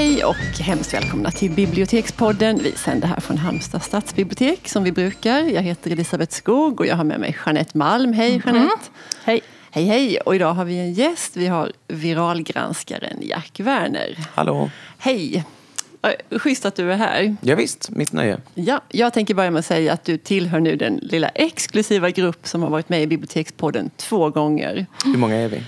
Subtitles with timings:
[0.00, 2.58] Hej och hemskt välkomna till Bibliotekspodden.
[2.62, 5.42] Vi sänder här från Halmstad stadsbibliotek som vi brukar.
[5.42, 8.12] Jag heter Elisabeth Skog och jag har med mig Jeanette Malm.
[8.12, 8.58] Hej Jeanette!
[8.58, 8.70] Mm.
[9.24, 9.40] Hej!
[9.70, 10.18] Hej hej!
[10.20, 11.36] Och idag har vi en gäst.
[11.36, 14.18] Vi har viralgranskaren Jack Werner.
[14.34, 14.70] Hallå!
[14.98, 15.44] Hej!
[16.30, 17.36] Schysst att du är här.
[17.40, 18.40] Ja, visst, mitt nöje.
[18.54, 22.46] Ja, jag tänker börja med att säga att du tillhör nu den lilla exklusiva grupp
[22.46, 24.86] som har varit med i Bibliotekspodden två gånger.
[25.04, 25.62] Hur många är vi?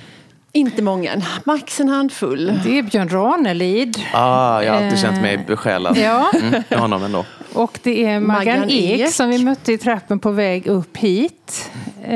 [0.54, 2.60] Inte många, max en handfull.
[2.64, 3.98] Det är Björn Ranelid.
[4.14, 7.24] Ah, jag har alltid känt mig besjälad Ja, mm, med honom ändå.
[7.52, 9.10] och det är Maggan Ek, Ek.
[9.14, 11.70] som vi mötte i trappen på väg upp hit.
[12.04, 12.10] Eh,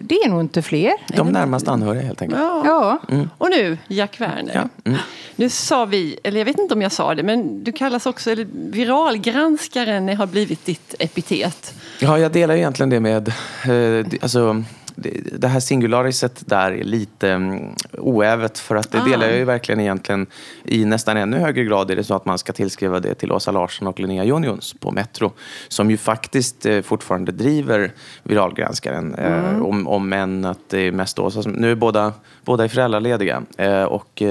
[0.00, 0.92] det är nog inte fler.
[1.16, 2.40] De närmast anhöriga helt enkelt.
[2.40, 2.62] Ja.
[2.64, 2.98] Ja,
[3.38, 4.52] Och nu Jack Werner.
[4.54, 4.98] Ja, mm.
[5.36, 8.30] Nu sa vi, eller jag vet inte om jag sa det, men du kallas också
[8.30, 11.74] eller viralgranskaren har blivit ditt epitet.
[12.00, 13.28] Ja, jag delar egentligen det med...
[13.28, 19.04] Eh, alltså, det, här singulariset där är lite mm, oävet för att det Ah.
[19.04, 20.26] delar jag ju verkligen egentligen
[20.64, 23.50] i nästan ännu högre grad är det så att man ska tillskriva det till Åsa
[23.50, 25.32] Larsson och Linnea Jonions på Metro
[25.68, 31.18] som ju faktiskt eh, fortfarande driver viralgranskaren eh, om, om än att det är mest
[31.18, 31.52] Åsa som...
[31.52, 32.12] Nu är båda,
[32.44, 34.22] båda är föräldralediga eh, och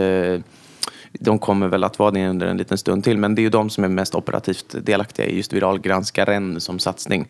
[1.14, 3.50] de kommer väl att vara det under en liten stund till, men det är ju
[3.50, 7.28] de som är mest operativt delaktiga i just viralgranskaren som satsning.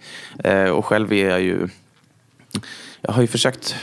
[0.74, 1.68] Och själv är jag ju
[3.02, 3.76] jag har ju försökt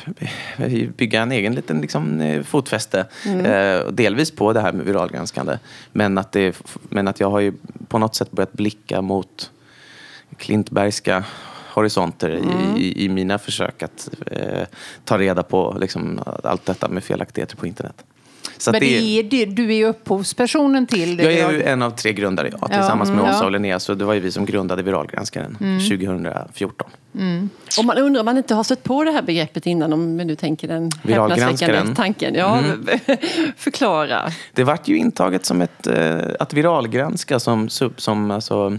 [0.96, 3.06] bygga en egen liten liksom, eh, fotfäste.
[3.24, 5.58] Eh, delvis på det här med viralgranskande.
[5.92, 7.52] Men att, det, men att jag har ju
[7.88, 9.50] på något sätt börjat blicka mot
[10.36, 11.24] Klintbergska
[11.74, 14.66] horisonter i, i, i mina försök att eh,
[15.04, 18.04] ta reda på liksom, allt detta med felaktigheter på internet.
[18.58, 21.22] Så men det är, det, du är ju upphovspersonen till det.
[21.32, 23.44] jag är ju en av tre grundare, ja, tillsammans med mm, Åsa ja.
[23.44, 23.80] och Linnea.
[23.80, 25.56] Så det var ju vi som grundade Viralgranskaren
[25.88, 26.90] 2014.
[27.78, 30.36] Och man undrar om man inte har stött på det här begreppet innan, om nu
[30.36, 32.34] tänker den häpnadsväckande tanken.
[32.34, 32.60] Ja,
[33.56, 34.30] förklara.
[34.52, 38.78] Det vart ju intaget som ett, eh, att viralgranska som, som alltså,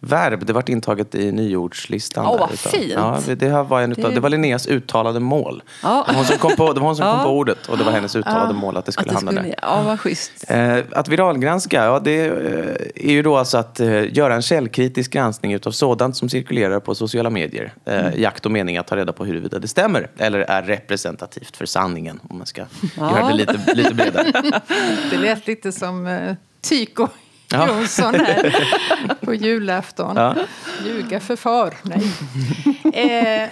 [0.00, 0.46] verb.
[0.46, 2.26] Det vart intaget i nyordslistan.
[2.26, 2.92] Åh, vad utav- fint.
[2.96, 5.62] Ja, det, här var en utav, Det- det var Linneas uttalade mål.
[5.82, 6.04] Ja.
[6.06, 7.24] Det var hon som kom på, det var hon som kom Ja.
[7.24, 9.48] på ordet och det var hennes uttalade mål att det skulle Att det hamna skulle,
[9.48, 9.58] där.
[9.62, 10.44] ja, vad schysst.
[10.48, 15.12] Eh, att viralgranska, ja, det eh, är ju då alltså att eh, göra en källkritisk
[15.12, 17.72] granskning utav sådant som cirkulerar på sociala medier.
[17.84, 18.12] Eh, Mm.
[18.20, 21.66] i akt och mening att ta reda på huruvida det stämmer eller är representativt för
[21.66, 22.20] sanningen.
[22.30, 22.62] Om man ska
[22.96, 24.32] göra det lite, lite bredare.
[25.10, 27.08] Det lät lite som uh, Tyko
[27.50, 27.68] Ja.
[27.68, 30.16] Jonsson här på julafton.
[30.16, 30.36] Ja.
[30.84, 31.74] Ljuga för far.
[31.82, 33.42] Nej.
[33.42, 33.48] eh,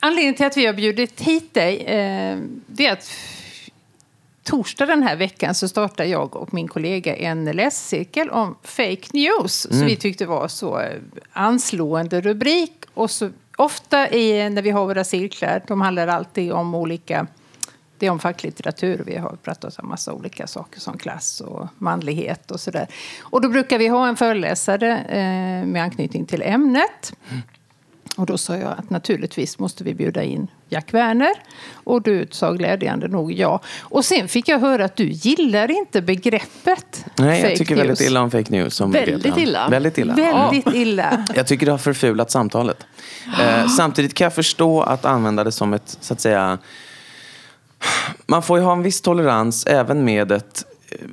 [0.00, 3.10] anledningen till att vi har bjudit hit dig eh, det är att
[4.46, 9.66] torsdag den här veckan så startar jag och min kollega en läscirkel om fake news.
[9.66, 9.80] Mm.
[9.80, 11.00] Så vi tyckte var så eh,
[11.32, 12.72] anslående rubrik.
[12.94, 17.26] Och så, ofta i, när vi har våra cirklar, de handlar alltid om olika
[17.98, 19.02] det är om facklitteratur.
[19.06, 22.86] Vi har pratat om massa olika saker som klass och manlighet och sådär.
[23.20, 27.12] Och då brukar vi ha en föreläsare eh, med anknytning till ämnet.
[28.16, 31.32] Och då sa jag att naturligtvis måste vi bjuda in Jack Werner.
[31.74, 33.60] Och du sa glädjande nog ja.
[33.80, 37.84] Och sen fick jag höra att du gillar inte begreppet Nej, jag tycker news.
[37.84, 38.74] väldigt illa om fake news.
[38.74, 39.68] Som Väldigt begrepp, illa.
[39.68, 40.14] Väldigt illa.
[40.14, 41.24] Väldigt illa.
[41.34, 42.86] Jag tycker det har förfulat samtalet.
[43.40, 46.58] Eh, samtidigt kan jag förstå att använda det som ett, så att säga...
[48.26, 50.64] Man får ju ha en viss tolerans även med ett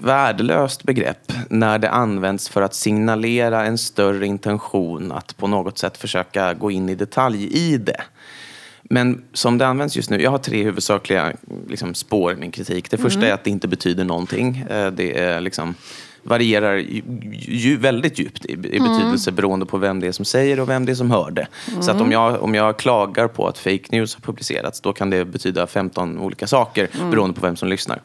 [0.02, 5.98] värdelöst begrepp när det används för att signalera en större intention att på något sätt
[5.98, 8.02] försöka gå in i detalj i det.
[8.84, 11.34] Men som det används just nu, jag har tre huvudsakliga
[11.68, 12.92] liksom, spår i min kritik.
[12.92, 14.58] Det första är att det inte betyder någonting.
[14.70, 15.76] Eh, Det är liksom
[16.24, 16.76] varierar
[17.32, 20.86] ju, väldigt djupt i, i betydelse beroende på vem det är som säger och vem
[20.86, 21.48] det är som hör det.
[21.82, 25.10] Så att om jag, om jag klagar på att fake news har publicerats då kan
[25.10, 28.02] det betyda 15 olika saker beroende på vem som lyssnar.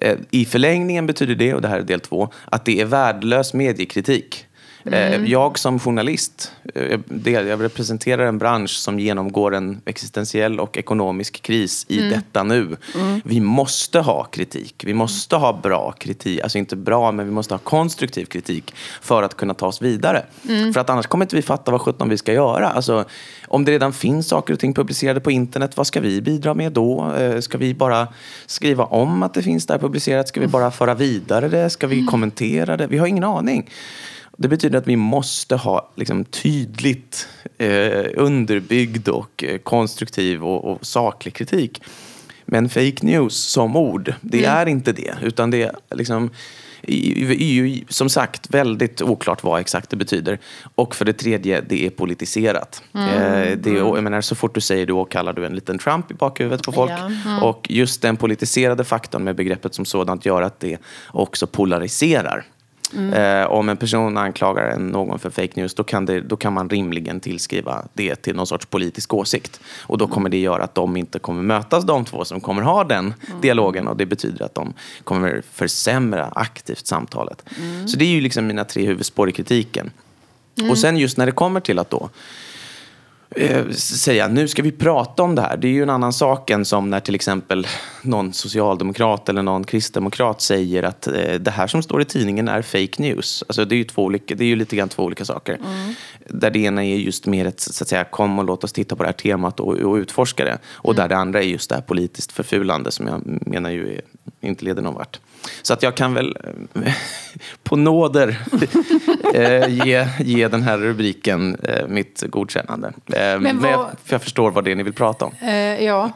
[0.00, 3.54] Eh, I förlängningen betyder det, och det här är del två, att det är värdelös
[3.54, 4.46] mediekritik.
[4.84, 7.00] Eh, Jag som journalist, eh,
[7.32, 12.76] jag representerar en bransch som genomgår en existentiell och ekonomisk kris i detta nu.
[13.24, 14.82] Vi måste ha kritik.
[14.86, 16.40] Vi måste ha bra kritik.
[16.42, 20.22] Alltså inte bra, men vi måste ha konstruktiv kritik för att kunna ta oss vidare.
[20.74, 22.68] För att annars kommer inte vi fatta vad sjutton vi ska göra.
[22.68, 23.04] Alltså,
[23.48, 26.72] om det redan finns saker och ting publicerade på internet, vad ska vi bidra med
[26.72, 27.12] då?
[27.14, 28.08] Eh, Ska vi bara
[28.46, 30.28] skriva om att det finns där publicerat?
[30.28, 31.70] Ska vi bara föra vidare det?
[31.70, 32.86] Ska vi kommentera det?
[32.86, 33.70] Vi har ingen aning.
[34.40, 37.28] Det betyder att vi måste ha liksom, tydligt
[37.58, 41.82] eh, underbyggd och eh, konstruktiv och, och saklig kritik.
[42.44, 45.14] Men fake news som ord, det är inte det.
[45.22, 46.30] Utan det är liksom
[46.86, 50.38] ju som sagt väldigt oklart vad exakt det betyder.
[50.74, 52.82] Och för det tredje, det är politiserat.
[52.94, 53.08] Mm.
[53.08, 56.10] Eh, det är, jag menar, så fort du säger det kallar du en liten Trump
[56.10, 56.90] i bakhuvudet på folk.
[56.90, 57.10] Ja.
[57.26, 57.42] Mm.
[57.42, 60.78] Och just den politiserade faktorn med begreppet som sådant gör att det
[61.12, 62.46] också polariserar.
[62.94, 63.42] Mm.
[63.42, 66.52] Eh, om en person anklagar en, någon för fake news då kan, det, då kan
[66.52, 69.60] man rimligen tillskriva det till någon sorts politisk åsikt.
[69.82, 72.84] Och då kommer det göra att de inte kommer mötas, de två som kommer ha
[72.84, 73.88] den dialogen.
[73.88, 74.72] Och det betyder att de
[75.04, 77.44] kommer försämra aktivt samtalet.
[77.86, 79.90] Så det är ju liksom mina tre huvudspår i kritiken.
[80.70, 82.10] Och sen just när det kommer till att då
[83.36, 85.56] eh, säga nu ska vi prata om det här.
[85.56, 87.66] Det är ju en annan sak än som när till exempel
[88.02, 92.62] någon socialdemokrat eller någon kristdemokrat säger att eh, det här som står i tidningen är
[92.62, 93.44] fake news.
[93.48, 95.58] Alltså det är ju, två olika, det är ju lite grann två olika saker.
[96.28, 98.96] Där det ena är just mer ett så att säga kom och låt oss titta
[98.96, 100.58] på det här temat och, och utforska det.
[100.66, 104.00] Och där det andra är just det här politiskt förfulande som jag menar ju är,
[104.40, 105.20] inte leder någon vart.
[105.62, 106.36] Så att jag kan väl
[106.84, 106.92] eh,
[107.62, 108.38] på nåder
[109.34, 112.92] eh, ge, ge den här rubriken eh, mitt godkännande.
[113.06, 115.32] Men, vad- jag, för jag förstår vad det är ni vill prata om.
[115.80, 116.10] Ja.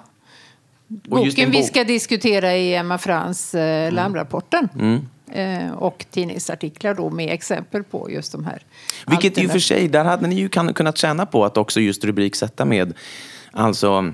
[0.89, 4.69] Och Boken en vi bok- ska diskutera i Emma Frans eh, larmrapporten.
[4.75, 5.01] Mm.
[5.33, 8.63] Eh, och tidningsartiklar då med exempel på just de här.
[9.07, 12.05] Vilket ju alternativ- för sig, där hade ni ju kunnat tjäna på att också just
[12.05, 12.93] rubriksätta med
[13.53, 14.13] alltså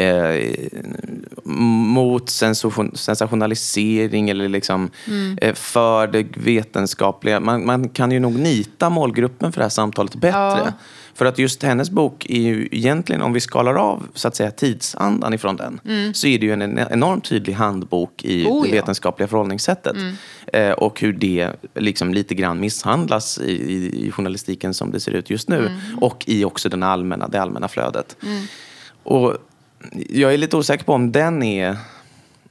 [0.00, 0.52] eh,
[1.44, 4.90] mot sensation, sensationalisering eller liksom
[5.40, 7.40] eh, för det vetenskapliga.
[7.40, 10.38] Man, man kan ju nog nita målgruppen för det här samtalet bättre.
[10.38, 10.72] Ja.
[11.14, 14.50] För att just hennes bok är ju egentligen, om vi skalar av så att säga
[14.50, 15.80] tidsandan ifrån den,
[16.14, 18.74] så är det ju en en enormt tydlig handbok i Oh, det ja.
[18.74, 19.96] vetenskapliga förhållningssättet.
[20.52, 25.12] Eh, och hur det liksom lite grann misshandlas i, i, i journalistiken som det ser
[25.12, 25.80] ut just nu.
[26.00, 28.16] Och i också den allmänna, det allmänna flödet.
[29.02, 29.36] Och
[30.08, 31.76] jag är lite osäker på om den är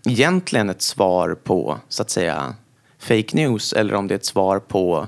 [0.06, 2.56] egentligen ett svar på, så att säga,
[3.00, 3.74] fake news.
[3.74, 5.08] Eller om det är ett svar på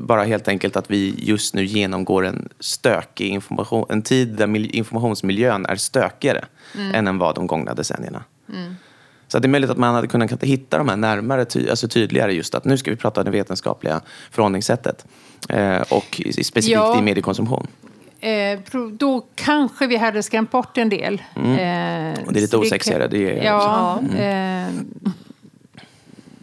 [0.00, 4.70] bara helt enkelt att vi just nu genomgår en stökig information, en tid där mil-
[4.76, 6.44] informationsmiljön är stökigare
[6.94, 8.24] än en var de gångna decennierna.
[9.28, 11.88] Så att det är möjligt att man hade kunnat hitta de här närmare, ty- alltså
[11.88, 14.00] tydligare just att nu ska vi prata om det vetenskapliga
[14.30, 15.06] förhållningssättet.
[15.48, 16.98] Eh, och specifikt Ja.
[16.98, 17.66] i mediekonsumtion.
[18.30, 18.58] Eh,
[18.92, 21.14] då kanske vi hade skrämt bort en del.
[21.14, 24.72] Eh, Och det är lite osexigare, kan- det är- Ja, eh,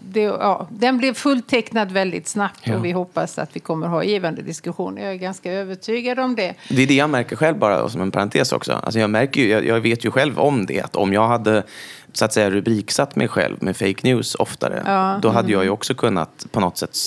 [0.05, 2.75] det, ja, den blev fulltecknad väldigt snabbt Ja.
[2.75, 5.01] och vi hoppas att vi kommer ha givande diskussioner.
[5.03, 6.53] Jag är ganska övertygad om det.
[6.69, 8.71] Det är det jag märker själv bara som en parentes också.
[8.73, 10.81] Alltså jag, märker ju, jag, jag vet ju själv om det.
[10.81, 11.63] Att om jag hade
[12.13, 14.83] så att säga rubriksatt mig själv med fake news oftare.
[14.85, 15.19] Ja.
[15.21, 16.97] Då hade jag ju också kunnat på något sätt,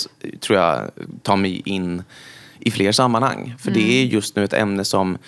[0.40, 0.80] tror jag,
[1.22, 2.02] ta mig in
[2.60, 3.54] i fler sammanhang.
[3.58, 5.18] För det är just nu ett ämne som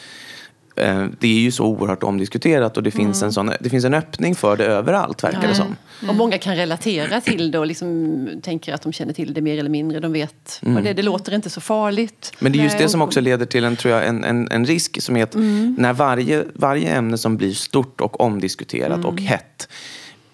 [0.77, 3.95] eh, det är ju så oerhört omdiskuterat och det finns, en sån, det finns en
[3.95, 5.77] öppning för det överallt verkar det som.
[6.09, 9.59] Och många kan relatera till det och liksom tänker att de känner till det mer
[9.59, 10.01] eller mindre.
[10.01, 10.93] De vet vad det.
[10.93, 12.33] Det låter inte så farligt.
[12.39, 14.49] Men det är just Nej, det som också leder till en, tror jag, en, en,
[14.51, 15.35] en risk som är att
[15.79, 19.69] när varje, varje ämne som blir stort och omdiskuterat och hett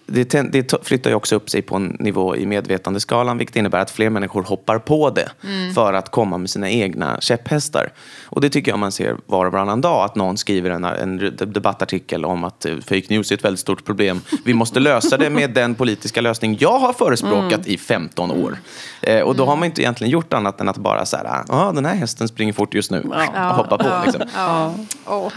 [0.05, 3.91] det, det flyttar ju också upp sig på en nivå i medvetandeskalan vilket innebär att
[3.91, 5.29] fler människor hoppar på det
[5.75, 7.89] för att komma med sina egna käpphästar.
[8.25, 11.17] Och det tycker jag man ser var och varannan dag att någon skriver en, en
[11.17, 14.21] de- debattartikel om att eh, fake news är ett väldigt stort problem.
[14.45, 18.57] Vi måste lösa det med den politiska lösning jag har förespråkat i 15 år.
[19.01, 21.71] Eh, och då har man inte egentligen gjort annat än att bara så här, ja
[21.75, 23.01] den här hästen springer fort just nu
[23.35, 24.01] och hoppa på.
[24.05, 24.21] Liksom.
[24.35, 24.73] Ja.
[25.05, 25.31] Åh.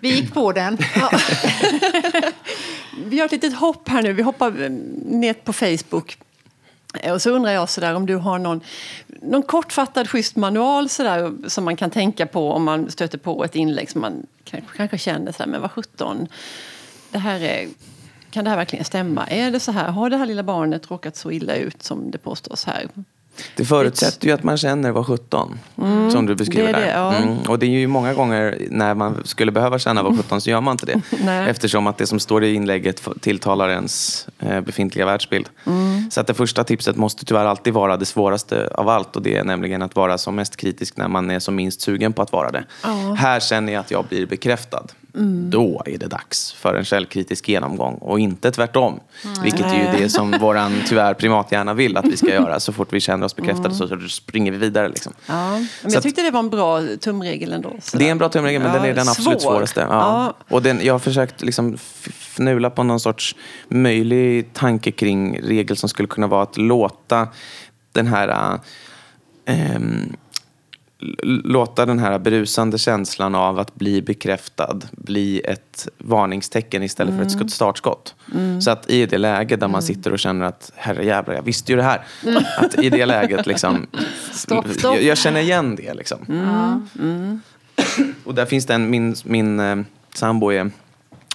[0.00, 0.78] Vi gick på den.
[3.14, 4.12] Vi gör ett litet hopp här nu.
[4.12, 4.68] Vi hoppar
[5.08, 6.18] ner på Facebook.
[7.12, 8.60] Och så undrar jag sådär, om du har någon,
[9.06, 13.54] någon kortfattad schysst manual sådär, som man kan tänka på om man stöter på ett
[13.54, 16.28] inlägg som man kanske, kanske känner sådär, men vad sjutton,
[17.10, 17.68] det här är,
[18.30, 19.26] kan det här verkligen stämma?
[19.26, 19.90] Är det så här?
[19.90, 22.88] Har det här lilla barnet råkat så illa ut som det påstås här?
[23.56, 25.58] Det förutsätter ju att man känner vad 17
[26.12, 26.94] som du beskriver det det, där.
[26.94, 27.14] ja.
[27.14, 27.38] Mm.
[27.48, 30.60] Och det är ju många gånger när man skulle behöva känna vad 17 så gör
[30.60, 31.00] man inte det.
[31.48, 35.48] Eftersom att det som står i inlägget tilltalar ens eh, befintliga världsbild.
[35.66, 36.10] Mm.
[36.10, 39.36] Så att det första tipset måste tyvärr alltid vara det svåraste av allt och det
[39.36, 42.32] är nämligen att vara som mest kritisk när man är som minst sugen på att
[42.32, 42.64] vara det.
[43.16, 44.86] Här känner jag att jag blir bekräftad.
[45.16, 45.50] Mm.
[45.50, 49.00] Då är det dags för en källkritisk genomgång och inte tvärtom.
[49.42, 52.60] Vilket är ju det som våran tyvärr primathjärna vill att vi ska göra.
[52.60, 54.88] Så fort vi känner oss bekräftade så springer vi vidare.
[54.88, 55.12] Liksom.
[55.26, 55.50] Ja.
[55.50, 57.72] Men Så jag att- tyckte det var en bra tumregel ändå.
[57.82, 58.04] sådär.
[58.04, 59.50] Det är en bra tumregel, men Ja, den är den absolut svår.
[59.52, 59.80] svåraste.
[59.80, 59.86] Ja.
[59.90, 60.34] Ja.
[60.54, 63.36] Och den, jag har försökt liksom fnula på någon sorts
[63.68, 67.28] möjlig tanke kring regel som skulle kunna vara att låta
[67.92, 68.58] den här...
[69.46, 70.12] l-
[71.44, 77.30] låta den här berusande känslan av att bli bekräftad bli ett varningstecken istället för ett
[77.32, 78.14] skott- startskott.
[78.60, 81.72] Så att i det läge där man sitter och känner att herre jävlar, jag visste
[81.72, 82.04] ju det här.
[82.58, 83.86] Att i det läget liksom,
[84.32, 84.94] Stopp, stopp.
[84.94, 86.18] Jag, jag känner igen det liksom.
[88.24, 89.76] Och där finns det en, min, min eh,
[90.14, 90.70] sambo är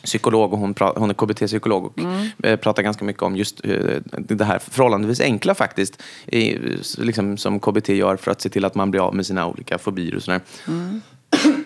[0.03, 1.99] psykolog och hon, pra, hon är KBT-psykolog och
[2.45, 3.71] eh, pratar ganska mycket om just eh,
[4.11, 6.57] det här förhållandevis enkla faktiskt, i,
[6.97, 9.77] liksom, som KBT gör för att se till att man blir av med sina olika
[9.77, 10.41] fobier och sådär.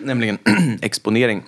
[0.02, 0.38] Nämligen
[0.82, 1.42] exponering.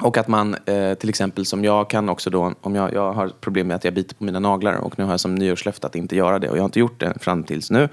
[0.00, 3.28] Och att man eh, till exempel som jag kan också då, om jag, jag har
[3.28, 5.96] problem med att jag biter på mina naglar och nu har jag som nyårslöfte att
[5.96, 7.88] inte göra det och jag har inte gjort det fram tills nu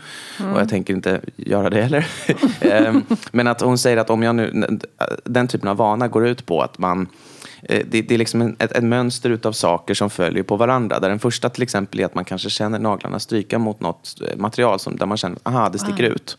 [0.53, 2.07] och jag tänker inte göra det heller.
[2.61, 4.67] Ehm, Men att hon säger att om jag nu,
[5.23, 7.07] den typen av vana går ut på att man
[7.69, 10.99] det, det är liksom en, ett, ett mönster utav saker som följer på varandra.
[10.99, 14.37] Där den första till exempel är att man kanske känner naglarna stryka mot något eh,
[14.37, 16.37] material som, där man känner aha, det sticker ut.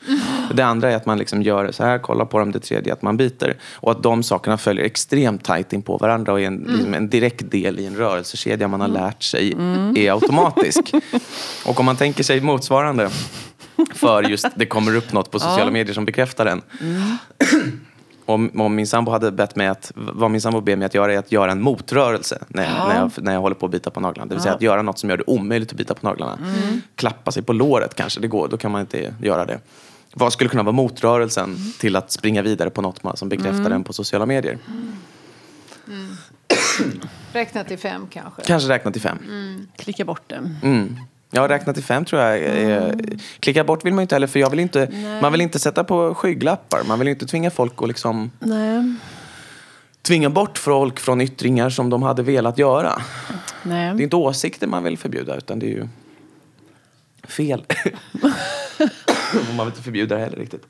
[0.55, 2.53] Det andra är att man liksom gör så här, kollar på dem.
[2.53, 3.57] Det tredje är att man biter.
[3.73, 7.09] Och att de sakerna följer extremt tajt in på varandra och är en, liksom en
[7.09, 9.53] direkt del i en rörelsekedja man har lärt sig
[9.97, 10.93] är automatisk.
[11.67, 13.11] Och om man tänker sig motsvarande
[13.95, 16.63] för just det kommer upp något på sociala medier som bekräftar den.
[18.27, 21.15] Om, om min sambo hade bett mig att, vad min sambo ber mig att göra
[21.15, 24.01] är att göra en motrörelse när, när, jag, när jag håller på att bita på
[24.01, 24.29] naglarna.
[24.29, 26.39] Det vill säga att göra något som gör det omöjligt att bita på naglarna.
[26.95, 29.61] Klappa sig på låret kanske, det går, då kan man inte göra det.
[30.15, 33.93] Vad skulle kunna vara motrörelsen till att springa vidare på något som bekräftar den på
[33.93, 34.59] sociala medier?
[37.33, 38.43] Räkna till fem kanske.
[38.43, 39.19] Kanske räkna till fem.
[39.77, 40.51] Klicka bort det.
[41.37, 41.51] Mm.
[41.51, 42.39] Ja, räkna till fem tror jag.
[42.39, 42.95] är-
[43.41, 44.89] Klicka bort vill man inte heller, för jag vill inte,
[45.23, 46.83] man vill inte sätta på skygglappar.
[46.89, 48.95] Man vill inte tvinga folk att liksom Nej.
[50.03, 53.03] tvinga bort folk från yttringar som de hade velat göra.
[53.63, 53.95] Nej.
[53.95, 55.89] Det är inte åsikter man vill förbjuda, utan det är ju
[57.29, 57.65] fel.
[59.57, 60.67] Man vill inte förbjuda det heller riktigt.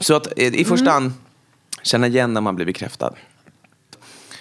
[0.00, 1.12] Så att eh, i första hand
[1.82, 3.14] känna igen när man blir bekräftad.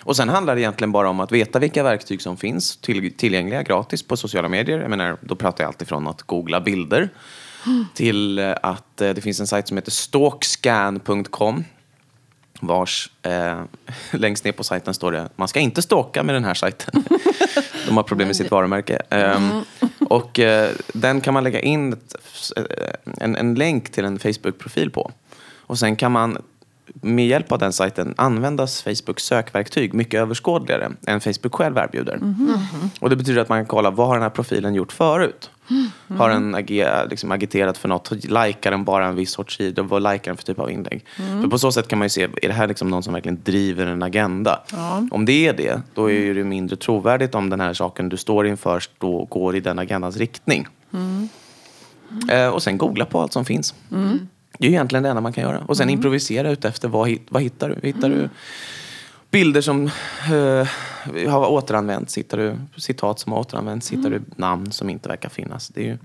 [0.05, 3.63] Och sen handlar det egentligen bara om att veta vilka verktyg som finns till, tillgängliga
[3.63, 4.79] gratis på sociala medier.
[4.79, 7.09] Jag menar, då pratar jag alltid från att googla bilder
[7.93, 11.63] till eh, att eh, det finns en sajt som heter stalkscan.com
[12.59, 13.61] vars eh,
[14.11, 17.03] längst ner på sajten står det man ska inte stalka med den här sajten.
[17.87, 18.99] De har problem med sitt varumärke.
[19.09, 19.65] Um,
[19.99, 22.15] och eh, den kan man lägga in ett,
[22.57, 22.63] eh,
[23.19, 25.11] en, en länk till en Facebook-profil på.
[25.67, 26.37] Och sen kan man
[26.93, 32.19] med hjälp av den sajten användas Facebooks sökverktyg mycket överskådligare än Facebook själv erbjuder.
[32.99, 35.49] Och det betyder att man kan kolla vad har den här profilen gjort förut?
[36.17, 38.11] Har den ager, liksom agiterat för något?
[38.11, 39.83] Likar den bara en viss sorts sidor?
[39.83, 41.05] Vad likar den för typ av inlägg?
[41.41, 43.39] För på så sätt kan man ju se, är det här liksom någon som verkligen
[43.43, 44.59] driver en agenda?
[45.11, 48.47] Om det är det, då är det mindre trovärdigt om den här saken du står
[48.47, 50.67] inför stå, går i den agendans riktning.
[52.31, 53.73] Eh, och sen googla på allt som finns.
[54.57, 55.59] Det är egentligen det enda man kan göra.
[55.67, 57.87] Och sen improvisera ut efter vad, vad hittar du?
[57.87, 58.29] Hittar du
[59.31, 60.67] bilder som eh,
[61.29, 62.17] har återanvänts?
[62.17, 63.91] Hittar du citat som har återanvänts?
[63.91, 65.67] Hittar du namn som inte verkar finnas?
[65.67, 65.97] Det är ju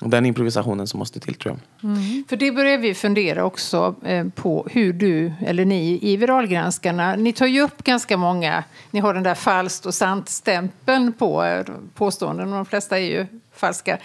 [0.00, 1.90] den improvisationen som måste till tror jag.
[2.28, 7.32] För det börjar vi fundera också eh, på hur du, eller ni i Viralgranskarna, ni
[7.32, 12.48] tar ju upp ganska många, ni har den där falskt och sant-stämpeln på er påståenden,
[12.48, 13.98] och de flesta är ju falska.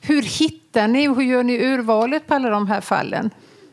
[0.00, 3.30] Hur hittar ni och hur gör ni urvalet på alla de här fallen?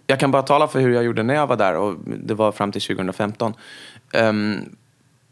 [0.07, 2.51] Jag kan bara tala för hur jag gjorde när jag var där och det var
[2.51, 3.53] fram till 2015.
[4.13, 4.75] Ehm,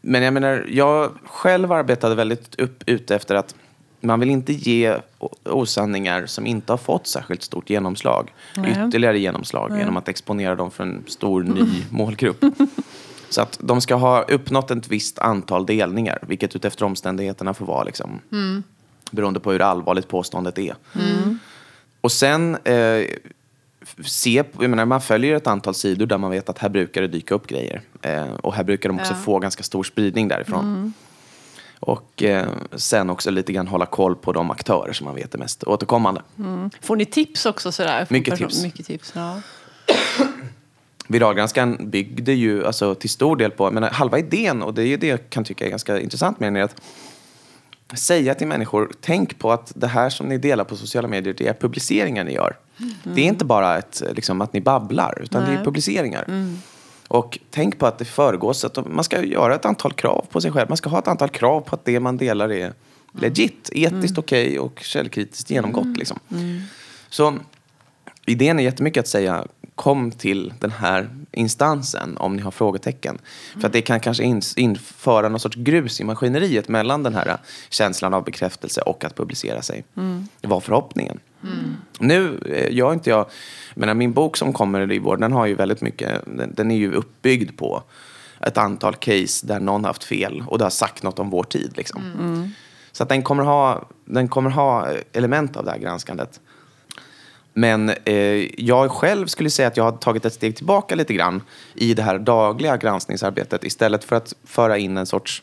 [0.00, 3.54] men jag menar, jag själv arbetade väldigt upp ute efter att
[4.00, 4.96] man vill inte ge
[5.44, 8.32] osanningar som inte har fått särskilt stort genomslag.
[8.56, 8.86] Nej.
[8.88, 12.44] Ytterligare genomslag genom att exponera dem för en stor ny målgrupp.
[13.28, 17.84] Så att de ska ha uppnått ett visst antal delningar, vilket utefter omständigheterna får vara
[17.84, 18.20] liksom,
[19.10, 20.74] beroende på hur allvarligt påståendet är.
[22.00, 23.04] Och sen eh,
[24.04, 27.08] se, jag menar, man följer ett antal sidor där man vet att här brukar det
[27.08, 27.80] dyka upp grejer.
[28.02, 29.18] Eh, och här brukar de också Ja.
[29.24, 30.92] få ganska stor spridning därifrån.
[31.80, 35.38] Och eh, sen också lite grann hålla koll på de aktörer som man vet är
[35.38, 36.22] mest återkommande.
[36.80, 37.72] Får ni tips också?
[37.72, 38.62] Sådär, Mycket tips.
[38.62, 39.40] Mycket tips ja.
[41.08, 44.96] Viralgranskan byggde ju alltså, till stor del på, menar, halva idén, och det är ju
[44.96, 46.80] det jag kan tycka är ganska intressant med den, är att
[47.98, 51.46] säga till människor, tänk på att det här som ni delar på sociala medier, det
[51.48, 52.56] är publiceringar ni gör.
[53.02, 55.64] Det är inte bara ett, liksom, att ni babblar, utan det är Nej.
[55.64, 56.54] publiceringar.
[57.08, 60.52] Och tänk på att det föregås, att man ska göra ett antal krav på sig
[60.52, 60.68] själv.
[60.68, 62.72] Man ska ha ett antal krav på att det man delar är
[63.12, 65.96] legit, etiskt okej och källkritiskt genomgått.
[65.96, 66.18] Liksom.
[67.08, 67.34] Så
[68.26, 69.44] idén är jättemycket att säga
[69.74, 73.18] kom till den här instansen om ni har frågetecken.
[73.60, 77.36] För att det kan kanske ins- införa någon sorts grus i maskineriet mellan den här
[77.68, 79.84] känslan av bekräftelse och att publicera sig.
[80.40, 81.20] Det var förhoppningen.
[81.98, 83.26] Nu eh, gör inte jag...
[83.74, 86.22] Men min bok som kommer i vår, den har ju väldigt mycket...
[86.26, 87.82] Den, den är ju uppbyggd på
[88.40, 91.72] ett antal case där någon haft fel och det har sagt något om vår tid.
[91.76, 92.02] Liksom.
[92.92, 96.40] Så att den kommer, ha, den kommer ha element av det här granskandet.
[97.52, 101.42] Men eh, jag själv skulle säga att jag har tagit ett steg tillbaka lite grann
[101.74, 105.42] i det här dagliga granskningsarbetet istället för att föra in en sorts...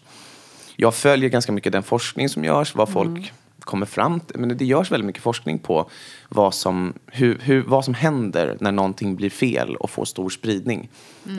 [0.75, 3.33] Jag följer ganska mycket den forskning som görs, vad folk
[3.65, 4.21] kommer fram.
[4.35, 5.89] Men det görs väldigt mycket forskning på
[6.29, 10.89] vad som, hur, hur, vad som händer när någonting blir fel och får stor spridning.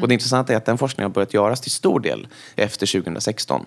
[0.02, 3.66] Och det intressanta är att den forskningen har börjat göras till stor del efter 2016.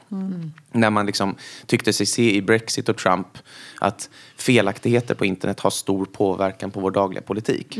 [0.72, 1.36] När man liksom
[1.66, 3.38] tyckte sig se i Brexit och Trump
[3.80, 7.80] att felaktigheter på internet har stor påverkan på vår dagliga politik.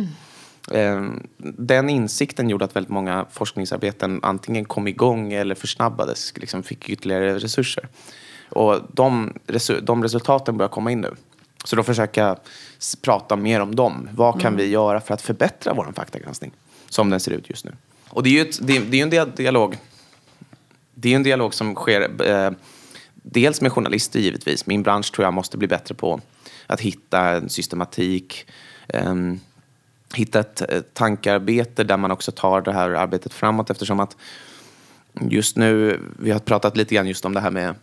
[0.72, 1.04] Eh,
[1.38, 7.40] Den insikten gjorde att väldigt många forskningsarbeten antingen kom igång eller försnabbades, liksom fick ytterligare
[7.40, 7.88] resurser.
[8.50, 11.16] Och de, resu- de resultaten börjar komma in nu.
[11.64, 11.84] Så då
[12.80, 14.10] s- prata mer om dem.
[14.14, 16.52] Vad kan vi göra för att förbättra vår faktagranskning
[16.90, 17.72] som den ser ut just nu?
[18.10, 19.78] Och det är ju ett, det, det är en dia- dialog.
[20.94, 22.52] Det är en dialog som sker eh,
[23.14, 24.66] dels med journalister givetvis.
[24.66, 26.22] Min bransch tror jag måste bli bättre på
[26.68, 28.46] att hitta en systematik.
[28.88, 29.40] ehm,
[30.14, 34.18] hitta ett, ett tankarbete där man också tar det här arbetet framåt eftersom att
[35.22, 37.76] just nu, vi har pratat lite grann just om det här med eh,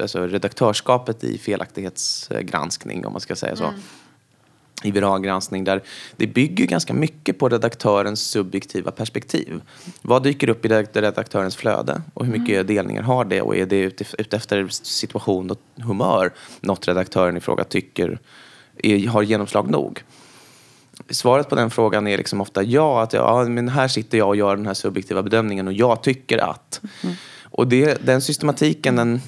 [0.00, 3.72] alltså redaktörskapet i felaktighetsgranskning, om man ska säga så.
[4.82, 5.82] I viral granskning, där
[6.16, 9.60] det bygger ganska mycket på redaktörens subjektiva perspektiv.
[10.02, 13.66] Vad dyker upp i redak- redaktörens flöde och hur mycket delningar har det och är
[13.66, 18.18] det utefter situation och humör något redaktören i fråga tycker
[18.76, 20.02] är, har genomslag nog?
[21.10, 24.36] Svaret på den frågan är liksom ofta ja, att ja, men här sitter jag och
[24.36, 26.80] gör den här subjektiva bedömningen och jag tycker att.
[27.58, 29.20] Och det, den systematiken den,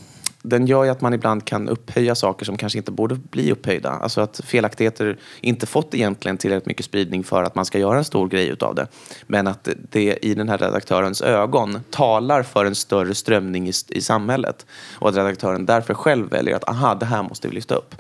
[0.43, 3.91] den gör ju att man ibland kan upphöja saker som kanske inte borde bli upphöjda.
[3.91, 8.05] Alltså att felaktigheter inte fått egentligen tillräckligt mycket spridning för att man ska göra en
[8.05, 8.87] stor grej utav det.
[9.27, 14.01] Men att det i den här redaktörens ögon talar för en större strömning i, i
[14.01, 14.67] samhället.
[14.95, 17.95] Och att redaktören därför själv väljer att aha, det här måste vi lyfta upp.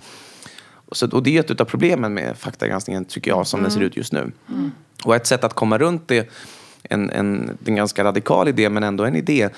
[0.72, 3.80] Och Så, och det är ett av problemen med faktagranskningen, tycker jag, som den ser
[3.80, 4.32] ut just nu.
[5.04, 6.30] Och ett sätt att komma runt det,
[6.82, 9.48] en, en, en ganska radikal idé, men ändå en idé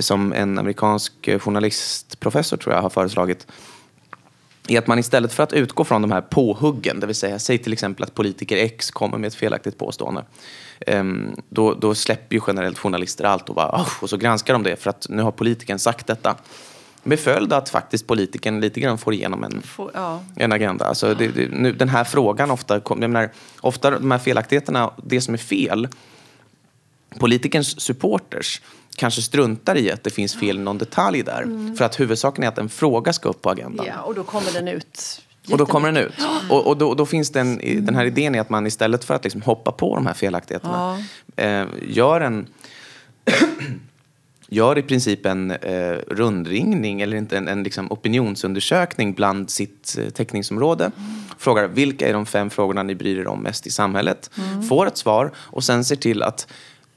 [0.00, 3.46] som en amerikansk journalistprofessor, tror jag, har föreslagit,
[4.68, 7.58] är att man istället för att utgå från de här påhuggen, det vill säga, säg
[7.58, 10.24] till exempel att politiker X kommer med ett felaktigt påstående.
[10.86, 14.76] ehm, då, då släpper ju generellt journalister allt och, bara, och så granskar de det
[14.76, 16.36] för att nu har politikern sagt detta.
[17.02, 20.20] Med följd att faktiskt politikern lite grann får igenom en, Får- ja.
[20.36, 20.84] en agenda.
[20.84, 25.20] Alltså det, det, nu, den här frågan ofta, jag menar, ofta de här felaktigheterna, det
[25.20, 25.88] som är fel,
[27.18, 28.60] politikerns supporters
[28.96, 31.76] kanske struntar i att det finns fel i någon detalj där.
[31.76, 33.86] För att huvudsaken är att en fråga ska upp på agendan.
[33.86, 35.22] ja, och då kommer den ut.
[35.50, 36.14] Och då kommer den ut.
[36.50, 39.24] Och, och då, då finns den, den här idén i att man istället för att
[39.24, 41.04] liksom hoppa på de här felaktigheterna
[41.36, 42.46] eh, gör en
[44.48, 50.10] gör i princip en eh, rundringning eller inte en, en liksom opinionsundersökning bland sitt eh,
[50.10, 50.90] täckningsområde.
[51.38, 54.30] Frågar vilka är de fem frågorna ni bryr er om mest i samhället.
[54.68, 56.46] Får ett svar och sen ser till att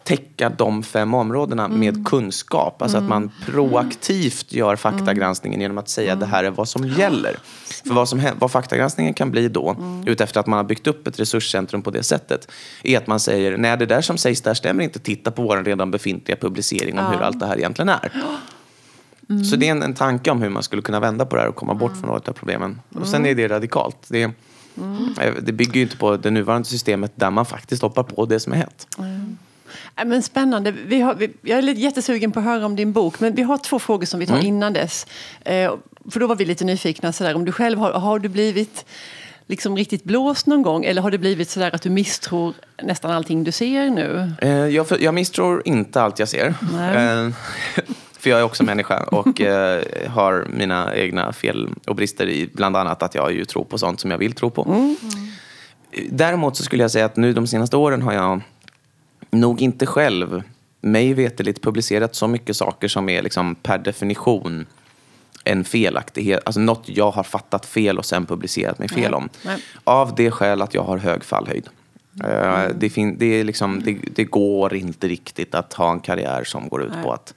[0.03, 2.81] täcka de fem områdena med kunskap.
[2.81, 7.39] Alltså att man proaktivt gör faktagranskningen genom att säga det här är vad som gäller.
[7.87, 11.19] För vad, som, vad faktagranskningen kan bli då, utefter att man har byggt upp ett
[11.19, 12.51] resurscentrum på det sättet,
[12.83, 15.63] är att man säger nej det där som sägs där stämmer inte, titta på vår
[15.63, 18.11] redan befintliga publicering om hur allt det här egentligen är.
[19.49, 21.49] Så det är en, en tanke om hur man skulle kunna vända på det här
[21.49, 22.81] och komma bort från några av problemen.
[22.95, 23.97] Och sen är det radikalt.
[24.07, 28.25] Det, eh, det bygger ju inte på det nuvarande systemet där man faktiskt hoppar på
[28.25, 28.87] det som är hett.
[29.95, 30.71] Ja, men spännande.
[30.71, 33.41] Vi har, vi, jag är lite jättesugen på att höra om din bok, men vi
[33.41, 35.07] har två frågor som vi tar innan dess.
[35.41, 35.73] Eh,
[36.11, 38.85] för då var vi lite nyfikna, sådär, om du själv har, har du blivit
[39.47, 42.53] liksom riktigt blåst någon gång eller har det blivit sådär att du misstror
[42.83, 44.31] nästan allting du ser nu?
[44.41, 46.47] Eh, jag, jag misstror inte allt jag ser.
[46.47, 47.33] Eh,
[48.19, 52.77] för jag är också människa och eh, har mina egna fel och brister i bland
[52.77, 54.95] annat att jag ju tror på sånt som jag vill tro på.
[56.09, 58.41] Däremot så skulle jag säga att nu de senaste åren har jag
[59.31, 60.43] nog inte själv,
[60.81, 64.65] mig veterligt, publicerat så mycket saker som är liksom per definition
[65.43, 69.29] en felaktighet, alltså något jag har fattat fel och sen publicerat mig fel om.
[69.45, 69.57] Nej.
[69.83, 71.67] Av det skäl att jag har hög fallhöjd.
[72.23, 76.43] Eh, Det, fin- det, är liksom, det, det går inte riktigt att ha en karriär
[76.43, 77.33] som går ut på att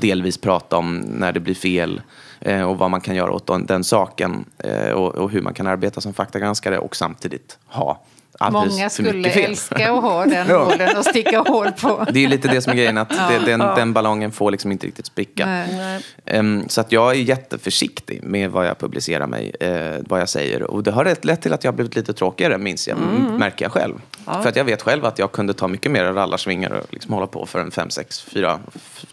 [0.00, 2.00] delvis prata om när det blir fel
[2.40, 6.00] eh, och vad man kan göra åt den, saken eh, och hur man kan arbeta
[6.00, 8.00] som faktagranskare och samtidigt ha
[8.38, 10.64] alldeles Många för mycket skulle älska att ha den Ja.
[10.64, 12.06] nålen och sticka hål på.
[12.12, 14.86] Det är lite det som är grejen, att det, den, den ballongen får liksom inte
[14.86, 15.46] riktigt spricka.
[15.46, 15.68] Nej.
[15.76, 16.02] Nej.
[16.26, 20.62] Ehm, så att jag är jätteförsiktig med vad jag publicerar mig, eh, vad jag säger.
[20.62, 22.98] Och det har lett till att jag har blivit lite tråkigare, minns jag,
[23.38, 23.94] märker jag själv.
[24.24, 27.26] För att jag vet själv att jag kunde ta mycket mer rallarsvingar och liksom hålla
[27.26, 28.58] på för en fem, sex, fyra,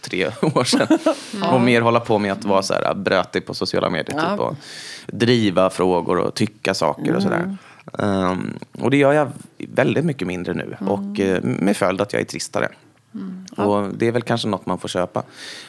[0.02, 0.88] tre år sedan.
[1.54, 4.18] Och mer hålla på med att vara så här brötig på sociala medier.
[4.18, 4.32] Ja.
[4.32, 4.56] Typ, och
[5.08, 7.58] driva frågor och tycka saker och sådär.
[8.00, 10.78] Ehm, och det gör jag väldigt mycket mindre nu.
[10.80, 12.70] Och eh, med följd att jag är tristare.
[13.58, 15.24] Och det är väl kanske något man får köpa.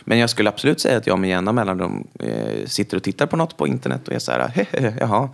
[0.04, 3.36] Men jag skulle absolut säga att jag med jämna mellanrum eh, sitter och tittar på
[3.36, 5.28] något på internet och är så här, hehehe, jaha.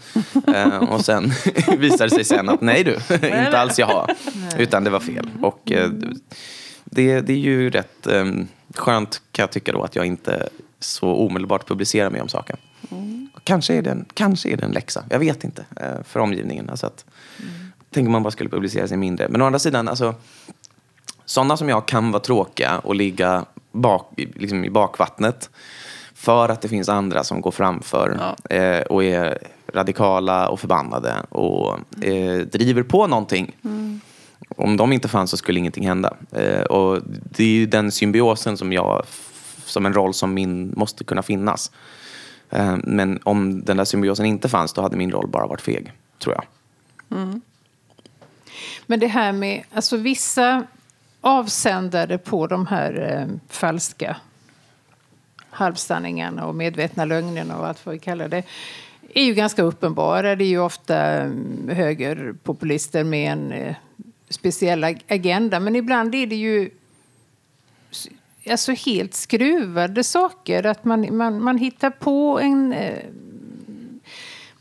[0.55, 1.25] eh, och sen
[1.79, 4.07] visar det sig sen att nej du, inte alls jaha.
[4.59, 5.29] Utan det var fel.
[5.43, 5.91] Och eh,
[6.85, 8.25] det, det är ju rätt eh,
[8.75, 10.49] skönt kan jag tycka då att jag inte
[10.81, 12.57] så omedelbart publicerar mig om saken.
[13.45, 16.71] Kanske, är det en, kanske är det en läxa, jag vet inte, eh, för omgivningen.
[16.71, 17.05] Alltså att,
[17.95, 19.29] Tänk om man bara skulle publicera sig mindre.
[19.29, 20.15] Men å andra sidan, alltså,
[21.25, 25.51] sådana som jag kan vara tråkiga och ligga bak, liksom i bakvattnet
[26.15, 29.39] för att det finns andra som går framför eh, och är
[29.73, 33.57] radikala och förbannade och eh, driver på någonting.
[34.57, 36.15] Om de inte fanns så skulle ingenting hända.
[36.31, 39.03] Eh, och det är ju den symbiosen som jag,
[39.65, 41.71] som en roll som min måste kunna finnas.
[42.53, 45.93] Eh, men om den där symbiosen inte fanns, då hade min roll bara varit feg,
[46.19, 46.45] tror jag.
[47.19, 47.41] Mm.
[48.87, 50.67] Men det här med, alltså vissa
[51.21, 54.17] avsändare på de här eh, falska
[55.51, 58.45] halvsanningarna och medvetna lögnerna och allt vad vi kallar det
[59.15, 60.37] är ju ganska uppenbara.
[60.37, 63.75] Det är ju ofta mm, högerpopulister med en eh,
[64.29, 65.61] speciell agenda.
[65.61, 66.71] Men ibland är det ju
[68.51, 70.67] alltså helt skruvade saker.
[70.67, 72.73] Att man, man, man hittar på en...
[72.73, 72.99] Eh,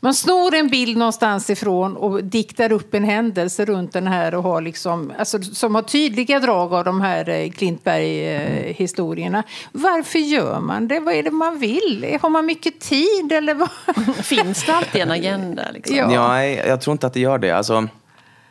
[0.04, 4.42] man snor en bild någonstans ifrån och diktar upp en händelse runt den här och
[4.42, 9.42] har liksom, alltså, som har tydliga drag av de här eh, Klintberg-historierna.
[9.72, 11.00] Varför gör man det?
[11.00, 12.18] Vad är det man vill?
[12.22, 13.70] Har man mycket tid eller vad?
[14.24, 15.62] Finns det alltid en agenda?
[15.74, 15.96] Liksom?
[15.96, 16.12] Ja.
[16.12, 16.28] Ja.
[16.28, 17.50] Nej, jag tror inte att det gör det.
[17.50, 17.88] Alltså,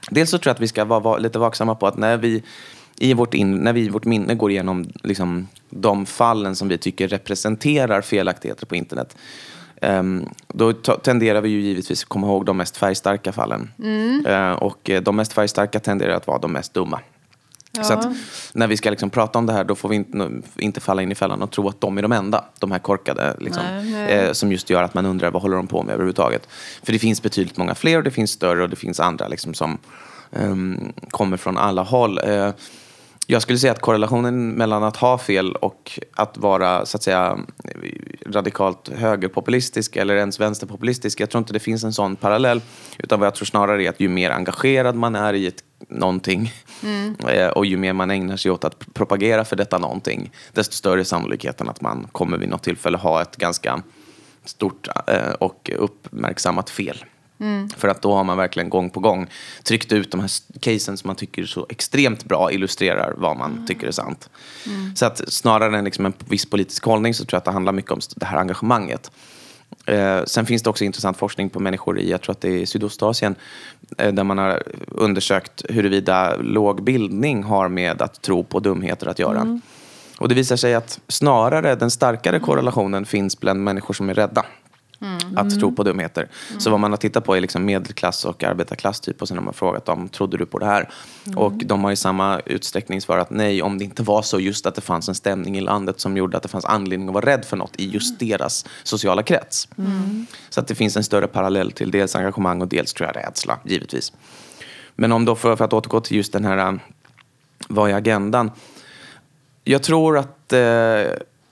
[0.10, 2.44] dels så tror jag att vi ska vara, vara lite vaksamma på att när vi
[3.02, 6.78] i vårt, in, när vi i vårt minne går igenom liksom, de fallen som vi
[6.78, 9.18] tycker representerar felaktigheter på internet
[9.82, 13.72] ehm, då tenderar vi ju givetvis att komma ihåg de mest färgstarka fallen.
[14.28, 17.00] Eh, och eh, de mest färgstarka tenderar att vara de mest dumma.
[17.82, 18.08] Så att
[18.54, 21.12] när vi ska liksom prata om det här då får vi inte, inte falla in
[21.12, 23.64] i fällan och tro att de är de enda, de här korkade, liksom,
[24.10, 26.48] eh, som just gör att man undrar vad håller de på med överhuvudtaget.
[26.84, 29.54] För det finns betydligt många fler och det finns större och det finns andra liksom,
[29.54, 29.78] som
[30.32, 32.20] ehm, kommer från alla håll.
[32.24, 32.50] Eh,
[33.28, 37.38] jag skulle säga att korrelationen mellan att ha fel och att vara så att säga
[38.26, 42.62] radikalt högerpopulistisk eller ens vänsterpopulistisk, jag tror inte det finns en sån parallell.
[43.00, 46.54] Utan vad jag tror snarare är att ju mer engagerad man är i ett någonting
[47.28, 51.00] eh, och ju mer man ägnar sig åt att propagera för detta någonting, desto större
[51.00, 53.84] är sannolikheten att man kommer vid något tillfälle ha ett ganska
[54.46, 57.06] stort eh, och uppmärksammat fel.
[57.78, 59.28] För att då har man verkligen gång på gång
[59.64, 63.88] tryckt ut de här casen som man tycker så extremt bra illustrerar vad man tycker
[63.88, 64.30] är sant.
[64.96, 67.74] Så att snarare än liksom en viss politisk hållning så tror jag att det handlar
[67.74, 69.12] mycket om det här engagemanget.
[69.86, 72.66] Eh, sen finns det också intressant forskning på människor i, jag tror att det är
[72.66, 73.36] Sydostasien,
[73.98, 79.20] eh, där man har undersökt huruvida låg bildning har med att tro på dumheter att
[79.20, 79.60] göra.
[80.18, 84.46] Och det visar sig att snarare den starkare korrelationen finns bland människor som är rädda.
[85.36, 86.28] Att tro på dumheter.
[86.58, 89.44] Så vad man har tittat på är liksom medelklass och arbetarklass typ och sen har
[89.44, 90.90] man frågat dem, trodde du på det här?
[91.36, 94.76] Och de har i samma utsträckning svarat nej om det inte var så just att
[94.76, 97.46] det fanns en stämning i landet som gjorde att det fanns anledning att vara rädd
[97.46, 99.68] för något i just deras sociala krets.
[100.50, 103.60] Så att det finns en större parallell till dels engagemang och dels tror jag rädsla,
[103.64, 104.14] givetvis.
[104.96, 106.80] Men om då, för, för att återgå till just den här, äh,
[107.68, 108.52] vad är agendan?
[109.64, 110.60] Jag tror att eh,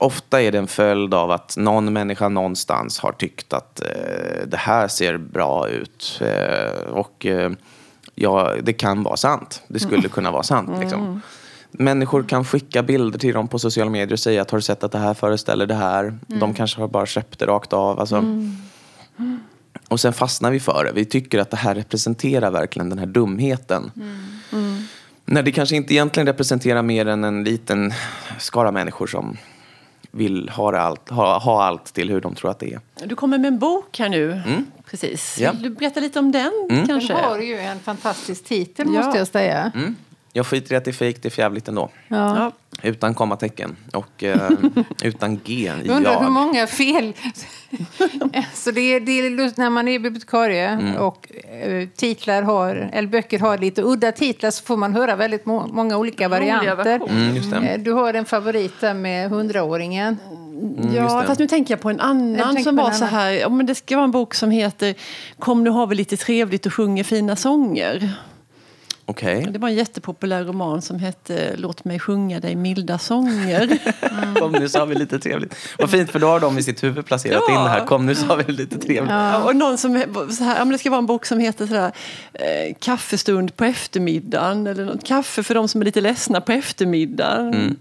[0.00, 4.56] ofta är det en följd av att någon människa någonstans har tyckt att eh, det
[4.56, 6.20] här ser bra ut.
[6.24, 7.50] Eh, och eh,
[8.14, 9.62] ja, det kan vara sant.
[9.68, 10.70] Det skulle kunna vara sant.
[10.80, 11.20] Liksom.
[11.70, 14.84] Människor kan skicka bilder till dem på sociala medier och säga att har du sett
[14.84, 16.18] att det här föreställer det här?
[16.26, 18.00] De kanske har bara köpt det rakt av.
[18.00, 18.24] Alltså.
[19.88, 20.92] Och sen fastnar vi för det.
[20.92, 23.90] Vi tycker att det här representerar verkligen den här dumheten.
[25.24, 27.92] När det kanske inte egentligen representerar mer än en liten
[28.38, 29.36] skara människor som
[30.10, 33.06] vill ha, det allt, ha, ha allt till hur de tror att det är.
[33.06, 34.42] Du kommer med en bok här nu.
[34.90, 35.38] Precis.
[35.40, 35.52] Ja.
[35.52, 36.52] Vill du berätta lite om den
[36.86, 37.12] kanske?
[37.14, 39.02] Den har ju en fantastisk titel Ja.
[39.02, 39.72] måste jag säga.
[39.74, 39.96] Mm.
[40.32, 41.90] Jag skiter i att det är fejk, det är för ändå.
[42.08, 42.52] Ja.
[42.82, 44.50] Utan kommatecken och eh,
[45.04, 47.12] utan G i Jag undrar hur många fel
[48.54, 50.96] Så det är, det är lust, när man är bibliotekarie Mm.
[50.96, 51.28] och
[51.62, 55.66] eh, titlar har, eller böcker har lite udda titlar så får man höra väldigt må,
[55.66, 57.00] många olika varianter.
[57.08, 57.56] Mm, just det.
[57.56, 60.16] Eh, Du har en favorit där med hundraåringen.
[60.82, 63.14] just Ja, fast nu tänker jag på en annan som var en så annan.
[63.20, 63.30] här.
[63.32, 64.94] Ja, men det ska vara en bok som heter
[65.38, 68.12] Kom nu har vi lite trevligt och sjunger fina sånger.
[69.10, 69.46] Okej.
[69.50, 73.78] Det var en jättepopulär roman som hette Låt mig sjunga dig milda sånger.
[74.40, 75.54] Kom nu så har vi lite trevligt.
[75.78, 77.54] Vad fint för då har de i sitt huvud placerat Ja.
[77.54, 77.86] in det här.
[77.86, 79.10] Kom nu så har vi lite trevligt.
[79.10, 80.02] Ja, och någon som
[80.38, 81.92] så här, det ska vara en bok som heter så här,
[82.32, 87.54] eh, Kaffestund på eftermiddagen eller något, Kaffe för de som är lite ledsna på eftermiddagen.
[87.54, 87.76] Mm.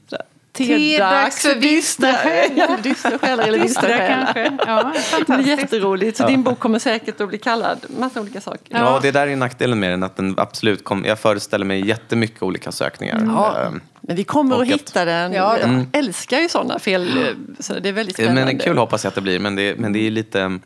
[0.67, 2.51] Tedags för dystra själar.
[2.55, 4.07] Ja, dystra själar eller själar.
[4.07, 4.57] kanske.
[4.67, 5.47] Ja, Det är fantastiskt.
[5.59, 6.17] jätteroligt.
[6.17, 8.59] Så din bok kommer säkert att bli kallad massa olika saker.
[8.69, 10.03] Ja, och det där är nackdelen med den.
[10.03, 13.21] Att den absolut kom, jag föreställer mig jättemycket olika sökningar.
[13.25, 15.33] Ja, Ehm, men vi kommer och att hitta den.
[15.33, 15.87] Ja, jag Mm.
[15.93, 17.35] älskar ju sådana fel.
[17.59, 18.45] Så det är väldigt Ja, spännande.
[18.45, 19.39] Men kul hoppas jag att det blir.
[19.39, 20.59] Men det, men det är lite...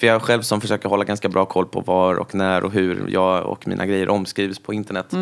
[0.00, 3.08] För jag själv som försöker hålla ganska bra koll på var och när och hur
[3.08, 5.12] jag och mina grejer omskrivs på internet.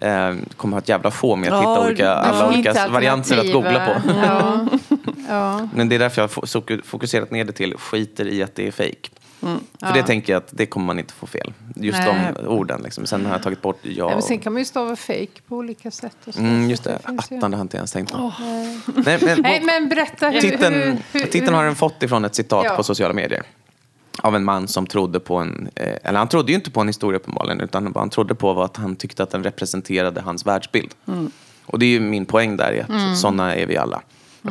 [0.00, 1.82] Eh, kommer ha ett jävla få med att hitta Mm.
[1.82, 4.10] Ja, olika, alla olika Hitta varianter att googla på.
[4.26, 4.66] Ja.
[5.28, 5.68] Ja.
[5.74, 8.66] Men det är därför jag har fo- fokuserat ner det till skiter i att det
[8.66, 9.08] är fake.
[9.40, 9.90] För Ja.
[9.94, 11.52] det tänker jag att det kommer man inte få fel.
[11.76, 12.32] Just Nej.
[12.36, 12.80] de orden.
[12.84, 13.06] Liksom.
[13.06, 13.90] Sen har jag tagit bort ja.
[13.92, 16.16] Ja, men sen kan man ju stava fake på olika sätt.
[16.24, 16.40] Och så.
[16.40, 16.98] Mm, just det.
[17.04, 18.32] Attan, det har inte ens tänkt på.
[18.94, 20.40] Nej, men, Nej, men berätta hur...
[20.40, 22.76] titeln, hur, hur, titeln har den fått ifrån ett citat Ja.
[22.76, 23.42] på sociala medier.
[24.18, 26.86] Av en man som trodde på en, eh, eller han trodde ju inte på en
[26.86, 30.46] historia uppenbarligen, utan vad han trodde på var att han tyckte att den representerade hans
[30.46, 30.94] världsbild.
[31.66, 34.02] Och det är ju min poäng där, att sådana är vi alla.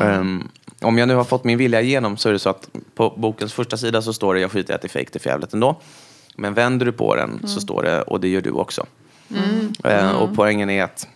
[0.01, 0.47] Ehm,
[0.81, 3.53] om jag nu har fått min vilja igenom så är det så att på bokens
[3.53, 5.29] första sida så står det jag skiter i att det är fejk, det är för
[5.29, 5.81] jävligt ändå.
[6.35, 8.85] Men vänder du på den så står det och det gör du också.
[9.83, 11.07] Eh, och poängen är att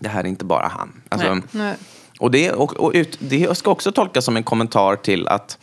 [0.00, 1.02] det här är inte bara han.
[1.08, 1.42] Alltså, Nej.
[1.50, 1.74] Nej.
[2.18, 5.58] och det, och, och ut, det ska också tolkas som en kommentar till att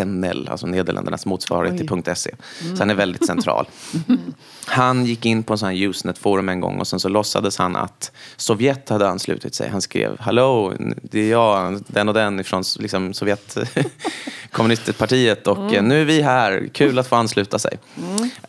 [0.05, 2.36] .nl, alltså Nederländernas motsvarighet till .se.
[2.60, 3.67] Så han är väldigt central.
[4.65, 7.75] Han gick in på en sån här Usenet-forum en gång och sen så låtsades han
[7.75, 9.69] att Sovjet hade anslutit sig.
[9.69, 13.58] Han skrev Hallå, det är jag, den och den ifrån liksom, Sovjet
[14.51, 17.77] kommunistpartiet och eh, nu är vi här, kul att få ansluta sig.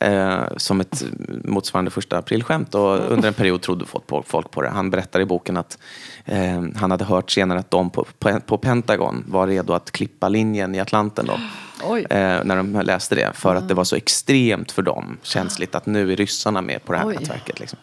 [0.01, 1.05] Eh, som ett
[1.45, 3.85] motsvarande första aprilskämt och under en period trodde
[4.27, 4.69] folk på det.
[4.69, 5.79] Han berättar i boken att
[6.25, 10.10] eh, han hade hört senare att de på, på, på Pentagon var redo att klippa
[10.29, 11.41] linjen i Atlanten då.
[11.85, 12.07] Oj.
[12.11, 13.33] Eh, när de läste det.
[13.35, 16.93] För att det var så extremt för dem känsligt att nu är ryssarna med på
[16.93, 17.17] det här Oj.
[17.21, 17.61] nätverket.
[17.61, 17.79] Liksom.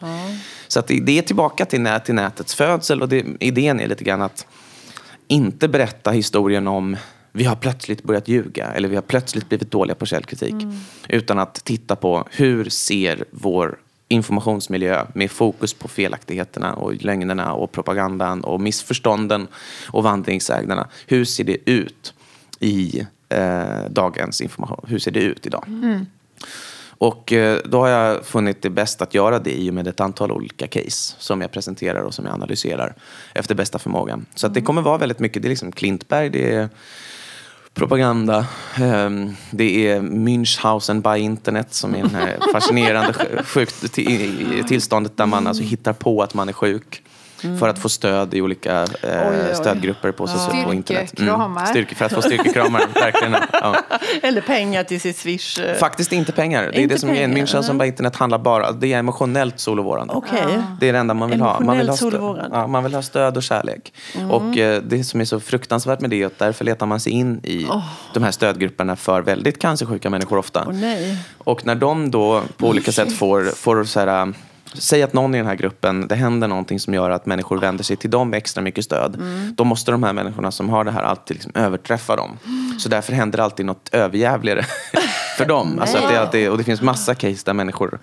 [0.68, 4.04] Så att det, är tillbaka till, nät, till nätets födsel och det, idén är lite
[4.04, 4.48] grann att
[5.28, 6.98] inte berätta historien om
[7.32, 10.56] vi har plötsligt börjat ljuga eller vi har plötsligt blivit dåliga på källkritik.
[11.10, 17.72] Utan att titta på hur ser vår informationsmiljö med fokus på felaktigheterna och lögnerna och
[17.72, 19.48] propagandan och missförstånden
[19.88, 20.88] och vandringssägnerna.
[21.08, 22.14] Hur ser det ut
[22.60, 24.86] i eh, dagens information?
[24.88, 25.66] Hur ser det ut idag?
[27.00, 30.00] Och eh, då har jag funnit det bäst att göra det i och med ett
[30.00, 32.96] antal olika case som jag presenterar och som jag analyserar
[33.34, 34.20] efter bästa förmåga.
[34.36, 36.70] Så att det kommer vara väldigt mycket, det är liksom Klintberg, det är
[37.74, 38.46] propaganda,
[38.78, 43.94] ehm, det är Münchhausen by internet som är det här fascinerande sj- sjukt
[44.68, 47.04] tillståndet där man alltså hittar på att man är sjuk.
[47.60, 49.56] För att få stöd i olika eh, Oj, oj.
[49.56, 50.64] stödgrupper på, ja.
[50.66, 51.10] på internet.
[51.10, 51.66] Styrkekramar.
[51.66, 53.36] Styrke, för att få styrkekramar, verkligen.
[53.52, 53.76] Ja.
[54.22, 55.60] Eller pengar till sitt Swish.
[55.60, 55.76] eh.
[55.76, 56.64] Faktiskt inte pengar.
[56.64, 58.72] Det är Inte det som är pengar, München som bara internet handlar bara.
[58.72, 60.14] Det är emotionellt solovårande.
[60.14, 60.60] Okej.
[60.80, 61.60] Det är det enda man vill ha.
[61.60, 63.94] Man vill ha, stöd, ja, man vill ha stöd och kärlek.
[64.30, 67.12] Och eh, det som är så fruktansvärt med det är att därför letar man sig
[67.14, 67.68] in i
[68.14, 70.68] de här stödgrupperna för väldigt cancersjuka människor ofta.
[70.72, 71.18] Nej.
[71.38, 74.34] Och när de då på olika sätt får, får så här,
[74.74, 77.84] Säg att någon i den här gruppen, det händer någonting som gör att människor vänder
[77.84, 79.22] sig till dem med extra mycket stöd.
[79.56, 82.38] Då måste de här människorna som har det här alltid liksom överträffa dem.
[82.80, 84.66] Så därför händer det alltid något överjävligare
[85.38, 85.80] för dem.
[85.80, 88.00] Alltså att det, är alltid, och det finns massa case där människor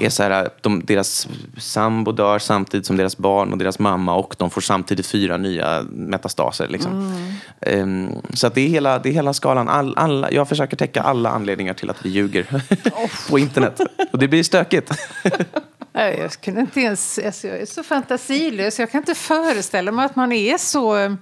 [0.00, 1.28] är så här, de, deras
[1.58, 5.82] sambo dör samtidigt som deras barn och deras mamma och de får samtidigt fyra nya
[5.90, 6.68] metastaser.
[6.68, 7.14] Liksom.
[7.60, 9.68] Ehm, så att det, är hela, det är hela skalan.
[9.68, 12.46] All, alla, jag försöker täcka alla anledningar till att vi ljuger
[13.30, 13.80] på internet.
[14.12, 14.92] Och det blir stökigt.
[16.06, 18.78] Jag kunde inte ens, alltså jag är så fantasilös.
[18.78, 21.12] Jag kan inte föreställa mig att man är så eh,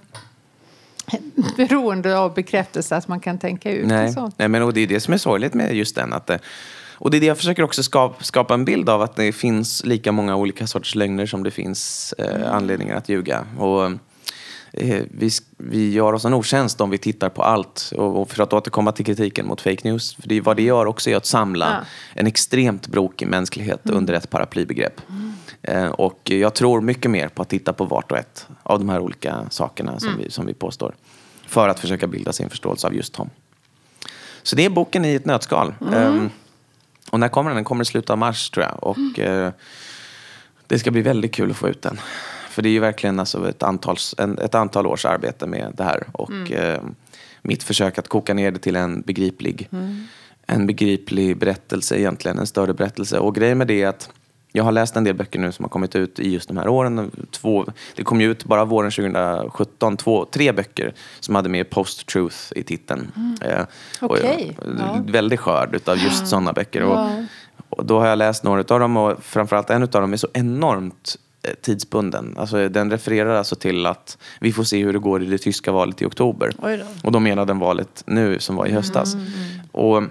[1.57, 4.35] beroende av bekräftelse att man kan tänka ut Nej, och sånt.
[4.39, 6.13] Nej men och det är det som är sorgligt med just den.
[6.13, 6.39] Att, det-
[6.99, 9.85] och det är det jag försöker också skapa, skapa en bild av, att det finns
[9.85, 13.47] lika många olika sorters lögner som det finns eh, anledningar att ljuga.
[13.59, 13.91] Och, eh,
[15.11, 17.93] vi, sk- vi gör oss en otjänst om vi tittar på allt.
[17.97, 20.87] Och, och för att återkomma till kritiken mot fake news, för det, vad det gör
[20.87, 21.87] också är att samla Ja.
[22.15, 25.01] en extremt brokig mänsklighet under ett paraplybegrepp.
[25.63, 28.89] Eh, och jag tror mycket mer på att titta på vart och ett av de
[28.89, 30.95] här olika sakerna som, vi, som vi påstår.
[31.47, 33.31] För att försöka bilda sin förståelse av just dem.
[34.43, 35.75] Så det är boken i ett nötskal.
[35.95, 36.31] Ehm,
[37.11, 37.55] och när kommer den?
[37.57, 38.85] Den kommer i slutet av mars tror jag.
[38.85, 39.53] Och eh,
[40.67, 41.99] det ska bli väldigt kul att få ut den.
[42.57, 45.85] För det är ju verkligen alltså ett, antal, en, ett antal års arbete med det
[45.85, 46.07] här.
[46.13, 46.81] Och eh,
[47.43, 49.69] mitt försök att koka ner det till en begriplig,
[50.47, 52.39] en begriplig berättelse egentligen.
[52.39, 53.19] En större berättelse.
[53.19, 54.11] Och grejen med det är att
[54.53, 56.69] jag har läst en del böcker nu som har kommit ut i just de här
[56.69, 57.11] åren.
[57.31, 57.67] Två,
[57.97, 62.63] det kom ju ut bara våren 2017, två, tre böcker som hade med post-truth i
[62.63, 63.13] titeln.
[63.41, 63.61] Eh,
[64.01, 65.03] och, Okej, och, ja.
[65.07, 66.83] Väldigt skörd av just sådana böcker.
[66.83, 67.09] Och,
[67.69, 70.29] och då har jag läst några av dem och framförallt en av dem är så
[70.33, 71.26] enormt eh,
[71.61, 72.35] tidsbunden.
[72.39, 75.73] Alltså, den refererar alltså till att vi får se hur det går i det tyska
[75.73, 76.53] valet i oktober.
[77.03, 79.17] Och då menar den valet nu som var i höstas.
[79.73, 80.03] Och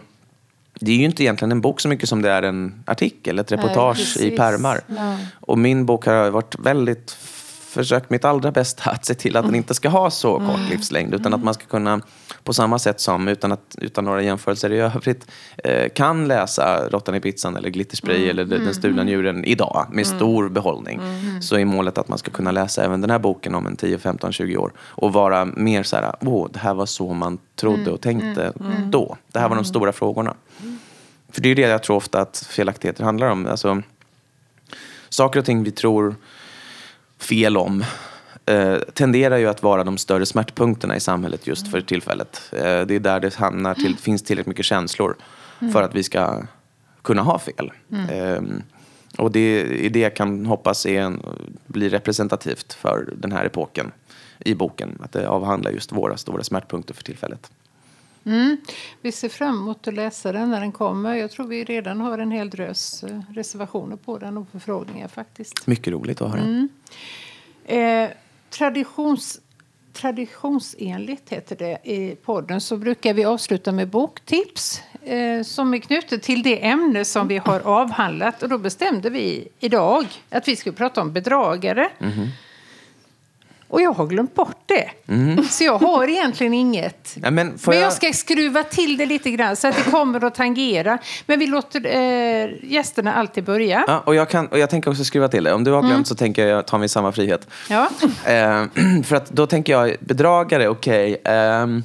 [0.80, 3.52] det är ju inte egentligen en bok så mycket som det är en artikel, ett
[3.52, 4.38] reportage i precis.
[4.38, 4.82] pärmar.
[4.88, 5.18] Ja.
[5.40, 7.18] Och min bok har varit väldigt
[7.76, 11.14] försökt mitt allra bästa att se till att den inte ska ha så kort livslängd
[11.14, 12.02] utan att man ska kunna
[12.44, 17.16] på samma sätt som, utan, att, utan några jämförelser i övrigt, eh, kan läsa Råttan
[17.16, 21.02] i pizzan eller Glitterspray eller Den stulna njuren idag med stor behållning.
[21.42, 23.98] Så är målet att man ska kunna läsa även den här boken om en 10,
[23.98, 27.92] 15, 20 år och vara mer så här, åh, det här var så man trodde
[27.92, 28.54] och tänkte
[28.86, 29.18] då.
[29.32, 30.34] Det här var de stora frågorna.
[31.32, 33.46] För det är det jag tror ofta att felaktigheter handlar om.
[33.46, 33.82] Alltså,
[35.10, 36.16] saker och ting vi tror
[37.20, 37.84] fel om
[38.46, 42.42] eh, tenderar ju att vara de större smärtpunkterna i samhället just för tillfället.
[42.52, 45.16] Eh, det är där det hamnar till, finns tillräckligt mycket känslor
[45.74, 46.44] för att vi ska
[47.02, 47.72] kunna ha fel.
[48.12, 48.42] Eh,
[49.18, 49.40] och det
[49.86, 51.24] är det jag kan hoppas är en,
[51.68, 53.92] blir representativt för den här epoken
[54.40, 55.00] i boken.
[55.04, 57.52] Att det avhandlar just våra stora smärtpunkter för tillfället.
[59.02, 61.16] Vi ser fram emot att läsa den när den kommer.
[61.16, 65.68] Jag tror vi redan har en hel drös eh, reservationer på den och förfrågningar faktiskt.
[65.68, 66.68] Mycket roligt att höra.
[67.66, 68.10] Eh,
[68.50, 69.40] traditions,
[69.94, 76.24] traditionsenligt heter det i podden så brukar vi avsluta med boktips eh, som är knutet
[76.24, 78.44] till det ämne som vi har avhandlat.
[78.44, 81.90] Och då bestämde vi idag att vi skulle prata om bedragare.
[83.68, 84.90] Och jag har glömt bort det.
[85.50, 87.18] Så jag har egentligen inget.
[87.24, 90.24] Ja, men Men jag- jag ska skruva till det lite grann så att det kommer
[90.26, 90.98] att tangera.
[91.26, 93.84] Men vi låter eh, gästerna alltid börja.
[93.88, 95.54] Ja, och, jag kan, och jag tänker också skriva till det.
[95.54, 97.48] Om du har glömt så tänker jag ta mig samma frihet.
[97.70, 97.90] Ja.
[98.26, 98.66] Eh,
[99.06, 101.22] för att då tänker jag, bedragare, okej.
[101.26, 101.84] Ehm,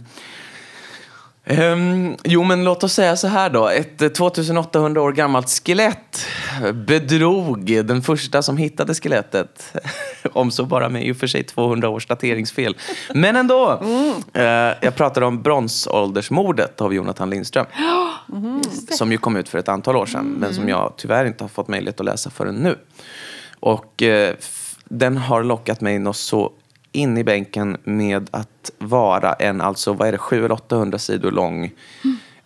[1.51, 3.69] ehm, jo, men låt oss säga så här då.
[3.69, 6.27] Ett eh, 2800 år gammalt skelett
[6.87, 9.77] bedrog den första som hittade skelettet.
[10.33, 12.77] om så bara med i och för sig 200 års dateringsfel.
[13.15, 13.83] Men ändå.
[14.35, 14.43] Eh,
[14.81, 17.67] jag pratar om bronsåldersmordet av Jonathan Lindström.
[18.91, 21.49] Som ju kom ut för ett antal år sedan, men som jag tyvärr inte har
[21.49, 22.79] fått möjlighet att läsa förrän nu.
[23.61, 26.53] Och eh, f- den har lockat mig något så
[26.93, 31.73] in i bänken med att vara en, alltså vad är det, 700 800 sidor lång.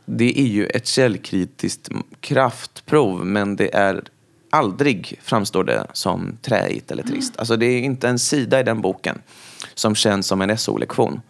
[0.04, 1.88] Det är ju ett källkritiskt
[2.20, 4.04] kraftprov, men det är
[4.50, 7.36] aldrig, framstår det, som träigt eller trist.
[7.36, 9.18] Alltså det är inte en sida i den boken
[9.74, 11.20] som känns som en SO-lektion.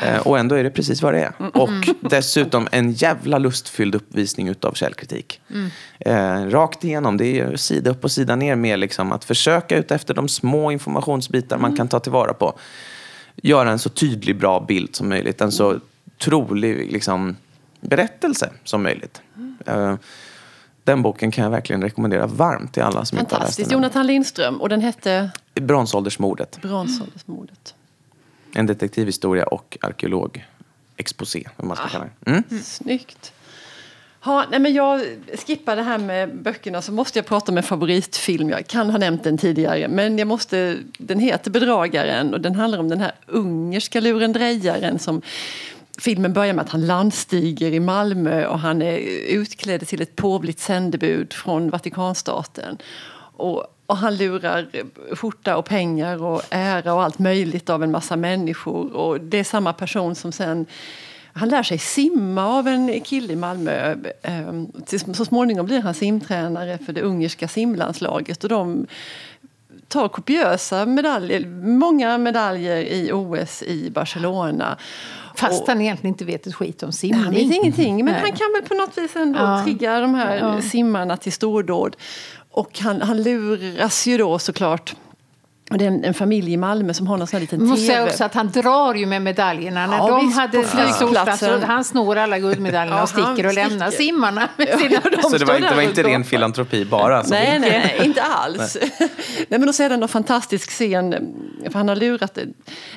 [0.00, 1.32] Eh, och ändå är det precis vad det är.
[1.54, 5.40] Och dessutom en jävla lustfylld uppvisning utav källkritik.
[6.00, 9.90] Eh, rakt igenom, det är sida upp och sida ner med liksom att försöka ut
[9.90, 12.58] efter de små informationsbitar man kan ta tillvara på.
[13.36, 15.40] Göra en så tydlig, bra bild som möjligt.
[15.40, 15.78] En så
[16.18, 17.36] trolig liksom,
[17.80, 19.20] berättelse som möjligt.
[19.66, 19.94] Eh,
[20.84, 23.68] den boken kan jag verkligen rekommendera varmt till alla som inte har läst Fantastiskt.
[23.68, 23.78] den.
[23.78, 23.82] än.
[23.82, 24.60] Jonathan Lindström.
[24.60, 26.58] Och den hette Bronsåldersmordet.
[26.62, 27.74] Bronsåldersmordet.
[28.54, 32.30] En detektivhistoria och arkeolog-exposé, vad man ska kalla det.
[32.30, 32.44] Mm.
[32.62, 33.32] Snyggt.
[34.20, 35.00] Ha, nej men jag
[35.46, 38.50] skippar det här med böckerna så måste jag prata om en favoritfilm.
[38.50, 42.78] Jag kan ha nämnt den tidigare men jag måste, den heter Bedragaren och den handlar
[42.78, 45.22] om den här ungerska lurendrejaren som
[45.98, 48.98] Filmen börjar med att han landstiger i Malmö och han är
[49.28, 52.78] utklädd till ett påvligt sändebud från Vatikanstaten.
[53.36, 54.66] Och, och han lurar
[55.14, 58.96] skjorta och pengar och ära och allt möjligt av en massa människor.
[58.96, 60.66] Och det är samma person som sen
[61.34, 63.94] han lär sig simma av en kille i Malmö.
[64.22, 64.66] Ehm,
[65.14, 68.44] Så småningom blir han simtränare för det ungerska simlandslaget.
[68.44, 68.86] Och de
[69.88, 71.46] tar kopiösa medaljer,
[71.78, 74.76] många medaljer i OS i Barcelona.
[75.34, 77.20] Fast Och- han egentligen inte vet ett skit om simning.
[77.24, 78.20] han vet ingenting, men Nej.
[78.22, 79.62] han kan väl på något vis ändå Ja.
[79.64, 80.62] trigga de här Ja.
[80.62, 81.96] simmarna till stordåd.
[82.52, 84.94] Och han, han luras ju då såklart.
[85.72, 87.68] Och det är en, en familj i Malmö som har någon sån här liten Man
[87.68, 88.04] måste TV.
[88.10, 89.86] också att han drar ju med medaljerna.
[89.86, 91.62] När Ja, de visst, hade på flygplatsen.
[91.62, 94.04] han snor alla guldmedaljerna Ja, och sticker och lämnar sticker.
[94.04, 95.00] simmarna med Ja, sina...
[95.16, 97.18] de Så det var, det var inte ren filantropi bara?
[97.18, 97.34] Alltså.
[97.34, 98.76] Nej, nej, nej, inte alls.
[99.00, 101.14] nej, men då ser den en fantastisk scen.
[101.70, 102.38] För han har lurat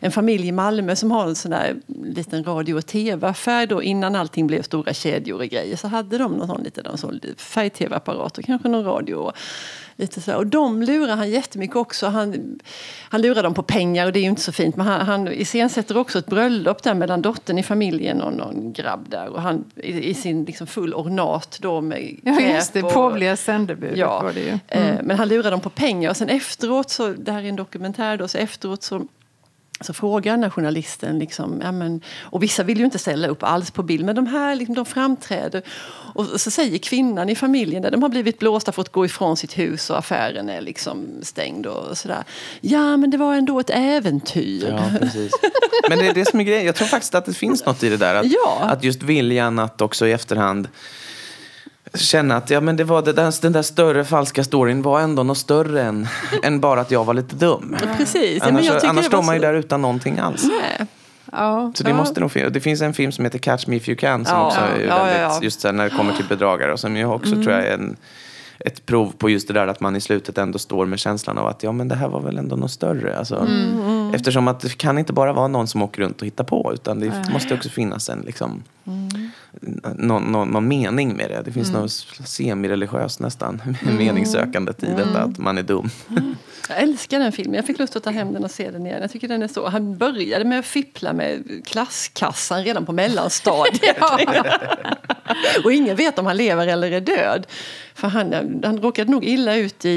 [0.02, 3.66] en, familj i Malmö som har en sån där liten radio och tv-affär.
[3.68, 6.48] Då, innan allting blev stora kedjor och grejer så hade de någon
[6.98, 9.32] sån liten färg-tv-apparat och kanske någon radio.
[9.98, 10.38] Lite sådär.
[10.38, 12.08] och de lurar han jättemycket också.
[12.08, 12.60] Han,
[13.10, 14.76] han lurar dem på pengar och det är ju inte så fint.
[14.76, 19.10] Men han, han iscensätter också ett bröllop där mellan dottern i familjen och någon grabb
[19.10, 19.28] där.
[19.28, 22.82] Och han i, i sin liksom full ornat då med Ja, just det.
[22.82, 24.58] Påvliga sändebudet Ja, var det ju.
[24.68, 26.10] eh, men han lurar dem på pengar.
[26.10, 29.02] Och sen efteråt, så, det här är en dokumentär, då, så efteråt så,
[29.82, 33.44] så frågar den här journalisten, liksom, ja, men, och vissa vill ju inte ställa upp
[33.44, 35.62] alls på bild, men de här liksom, de framträder.
[36.14, 39.38] Och så säger kvinnan i familjen, där de har blivit blåsta för att gå ifrån
[39.38, 42.24] sitt hus och affären är liksom stängd och sådär.
[42.62, 44.68] Ja, men det var ändå ett äventyr.
[44.70, 45.32] Ja, precis.
[45.90, 46.66] Men det är det som är grejen.
[46.66, 48.16] Jag tror faktiskt att det finns något i det där.
[48.16, 48.60] Att, Ja.
[48.62, 50.68] att just viljan att också i efterhand
[51.94, 55.24] känna att ja, men det var det där, den där större falska storyn var ändå
[55.24, 56.08] något större än,
[56.44, 57.76] än bara att jag var lite dum.
[57.98, 58.38] Precis.
[58.40, 60.44] Ja, men Annars, jag tycker annars står man ju där utan någonting alls.
[60.44, 60.88] Nej.
[61.32, 61.72] Ja.
[61.76, 62.54] Så det måste nog finnas.
[62.54, 64.66] Det finns en film som heter Catch Me If You Can som Ja, också ja,
[64.66, 65.40] är ja, väldigt, ja, ja.
[65.42, 67.96] just när det kommer till bedragare och som ju också tror jag är en,
[68.60, 71.48] ett prov på just det där att man i slutet ändå står med känslan av
[71.48, 73.18] att ja men det här var väl ändå något större.
[73.18, 73.48] Alltså,
[74.14, 77.00] Eftersom att det kan inte bara vara någon som åker runt och hittar på utan
[77.00, 78.64] det måste också finnas en liksom
[79.96, 81.42] någon, någon, någon mening med det.
[81.46, 81.92] Det finns något
[82.26, 83.62] semireligiöst nästan
[83.98, 85.90] meningssökandet i detta att man är dum.
[86.70, 87.56] Jag älskar den filmen.
[87.56, 89.02] Jag fick lust att ta hem den och se den igen.
[89.02, 89.68] Jag tycker den är så.
[89.68, 93.98] Han började med att fippla med klasskassan redan på mellanstadiet.
[95.64, 97.48] och ingen vet om han lever eller är död.
[97.94, 99.90] För han, han råkade nog illa ut i,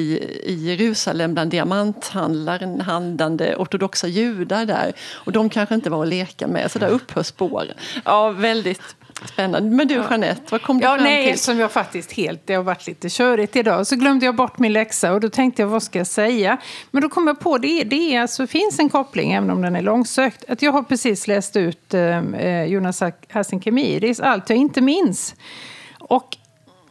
[0.45, 4.93] i Jerusalem bland diamanthandlande ortodoxa judar där.
[5.12, 6.71] Och de kanske inte var att leka med.
[6.71, 7.77] Så där upphör spåren.
[8.05, 8.97] Ja, väldigt
[9.27, 9.71] spännande.
[9.71, 11.33] Men du Jeanette, vad kom du Ja, fram nej, till?
[11.35, 14.73] eftersom jag faktiskt helt, det har varit lite körigt idag, så glömde jag bort min
[14.73, 16.59] läxa och då tänkte jag, vad ska jag säga?
[16.91, 19.77] Men då kom jag på, det, det är alltså, finns en koppling, även om den
[19.77, 24.81] är långsökt, att jag har precis läst ut eh, Jonas Hassan Khemiris Allt jag inte
[24.81, 25.35] minns.
[25.99, 26.37] Och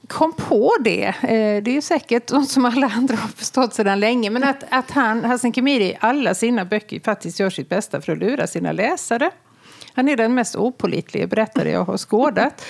[0.08, 4.00] kom på det, eh, det är ju säkert något som alla andra har förstått sedan
[4.00, 8.02] länge, men att, att han, Hassan Khemiri i alla sina böcker faktiskt gör sitt bästa
[8.02, 9.32] för att lura sina läsare.
[9.98, 12.66] Han är den mest opålitliga berättare jag har skådat.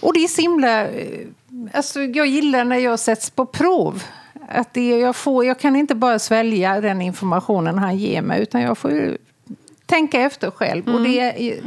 [0.00, 0.88] Och det är så himla...
[0.88, 1.26] eh,
[1.72, 4.02] Alltså, jag gillar när jag sätts på prov.
[4.48, 8.60] Att det, jag, får, jag kan inte bara svälja den informationen han ger mig, utan
[8.60, 9.16] jag får ju
[9.86, 10.88] tänka efter själv.
[10.94, 11.60] Och det är,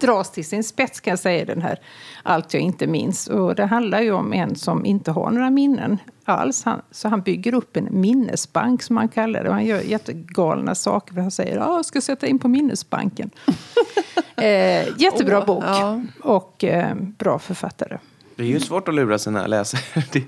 [0.00, 1.78] dras till sin spets kan jag säga, den här
[2.22, 3.26] Allt jag inte minns.
[3.26, 6.64] Och det handlar ju om en som inte har några minnen alls.
[6.64, 9.48] Han, så han bygger upp en minnesbank som han kallar det.
[9.48, 11.14] Och han gör jättegalna saker.
[11.14, 13.30] För han säger att jag ska sätta in på minnesbanken.
[14.36, 15.64] eh, jättebra Åh, bok.
[15.66, 16.00] ja.
[16.22, 17.98] Och eh, bra författare.
[18.36, 19.80] Det är ju svårt att lura sina läsare.
[20.12, 20.24] Det,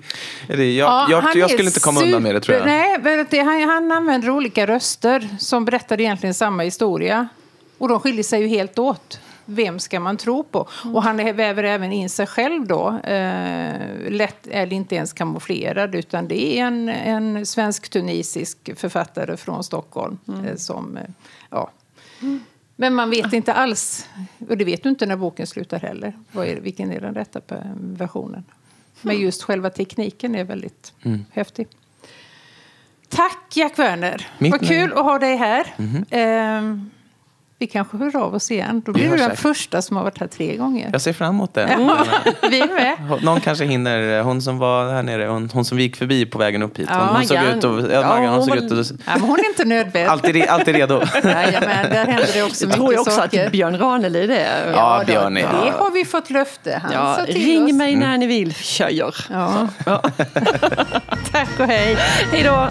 [0.57, 2.63] det, jag, Ja, jag, han jag är skulle inte komma undan med det tror jag.
[2.63, 7.29] super- Nej, men det, han, han använder olika röster som berättar egentligen samma historia.
[7.79, 9.21] Och de skiljer sig ju helt åt.
[9.51, 10.69] Vem ska man tro på?
[10.95, 12.99] Och han väver även in sig själv då.
[12.99, 20.19] Eh, lätt, eller inte ens kamouflerad, utan det är en, en svensk-tunisisk författare från Stockholm.
[20.47, 21.03] Eh, som, eh,
[21.51, 21.71] ja.
[22.77, 24.09] Men man vet inte alls,
[24.49, 27.41] och det vet du inte när boken slutar heller, vad är, vilken är den rätta
[27.77, 28.45] versionen.
[29.03, 30.93] Men just själva tekniken är väldigt
[31.31, 31.69] häftig.
[33.09, 34.29] Tack Jack Werner.
[34.39, 35.75] Mitt Vad kul att ha dig här.
[36.11, 36.91] Ehm,
[37.61, 38.83] vi kanske hör av oss igen.
[38.87, 39.39] Då blir du den säkert.
[39.39, 40.89] första som har varit här tre gånger.
[40.93, 41.77] Jag ser fram emot det.
[41.79, 42.05] Ja,
[42.51, 43.23] vi är med.
[43.25, 44.23] Någon kanske hinner.
[44.23, 46.89] Hon som var här nere, hon, hon som vi gick förbi på vägen upp hit.
[46.91, 49.13] Hon, Ja, hon såg ut och, ja, Ja, hon hon såg var- ut och, Ja,
[49.13, 50.09] men hon är inte nödbedd.
[50.11, 50.95] alltid, alltid redo.
[51.25, 53.47] Jajamän, där händer det också Jag tror mycket jag också saker.
[53.47, 54.73] att Björn Ranelid är.
[54.75, 56.81] Ja, då, Björn är- Det har vi fått löfte.
[56.83, 57.73] Han Ja, ring oss.
[57.73, 59.15] mig när ni vill, tjejer.
[59.31, 59.69] Ja.
[61.33, 61.97] Tack och hej.
[62.33, 62.69] Hej då!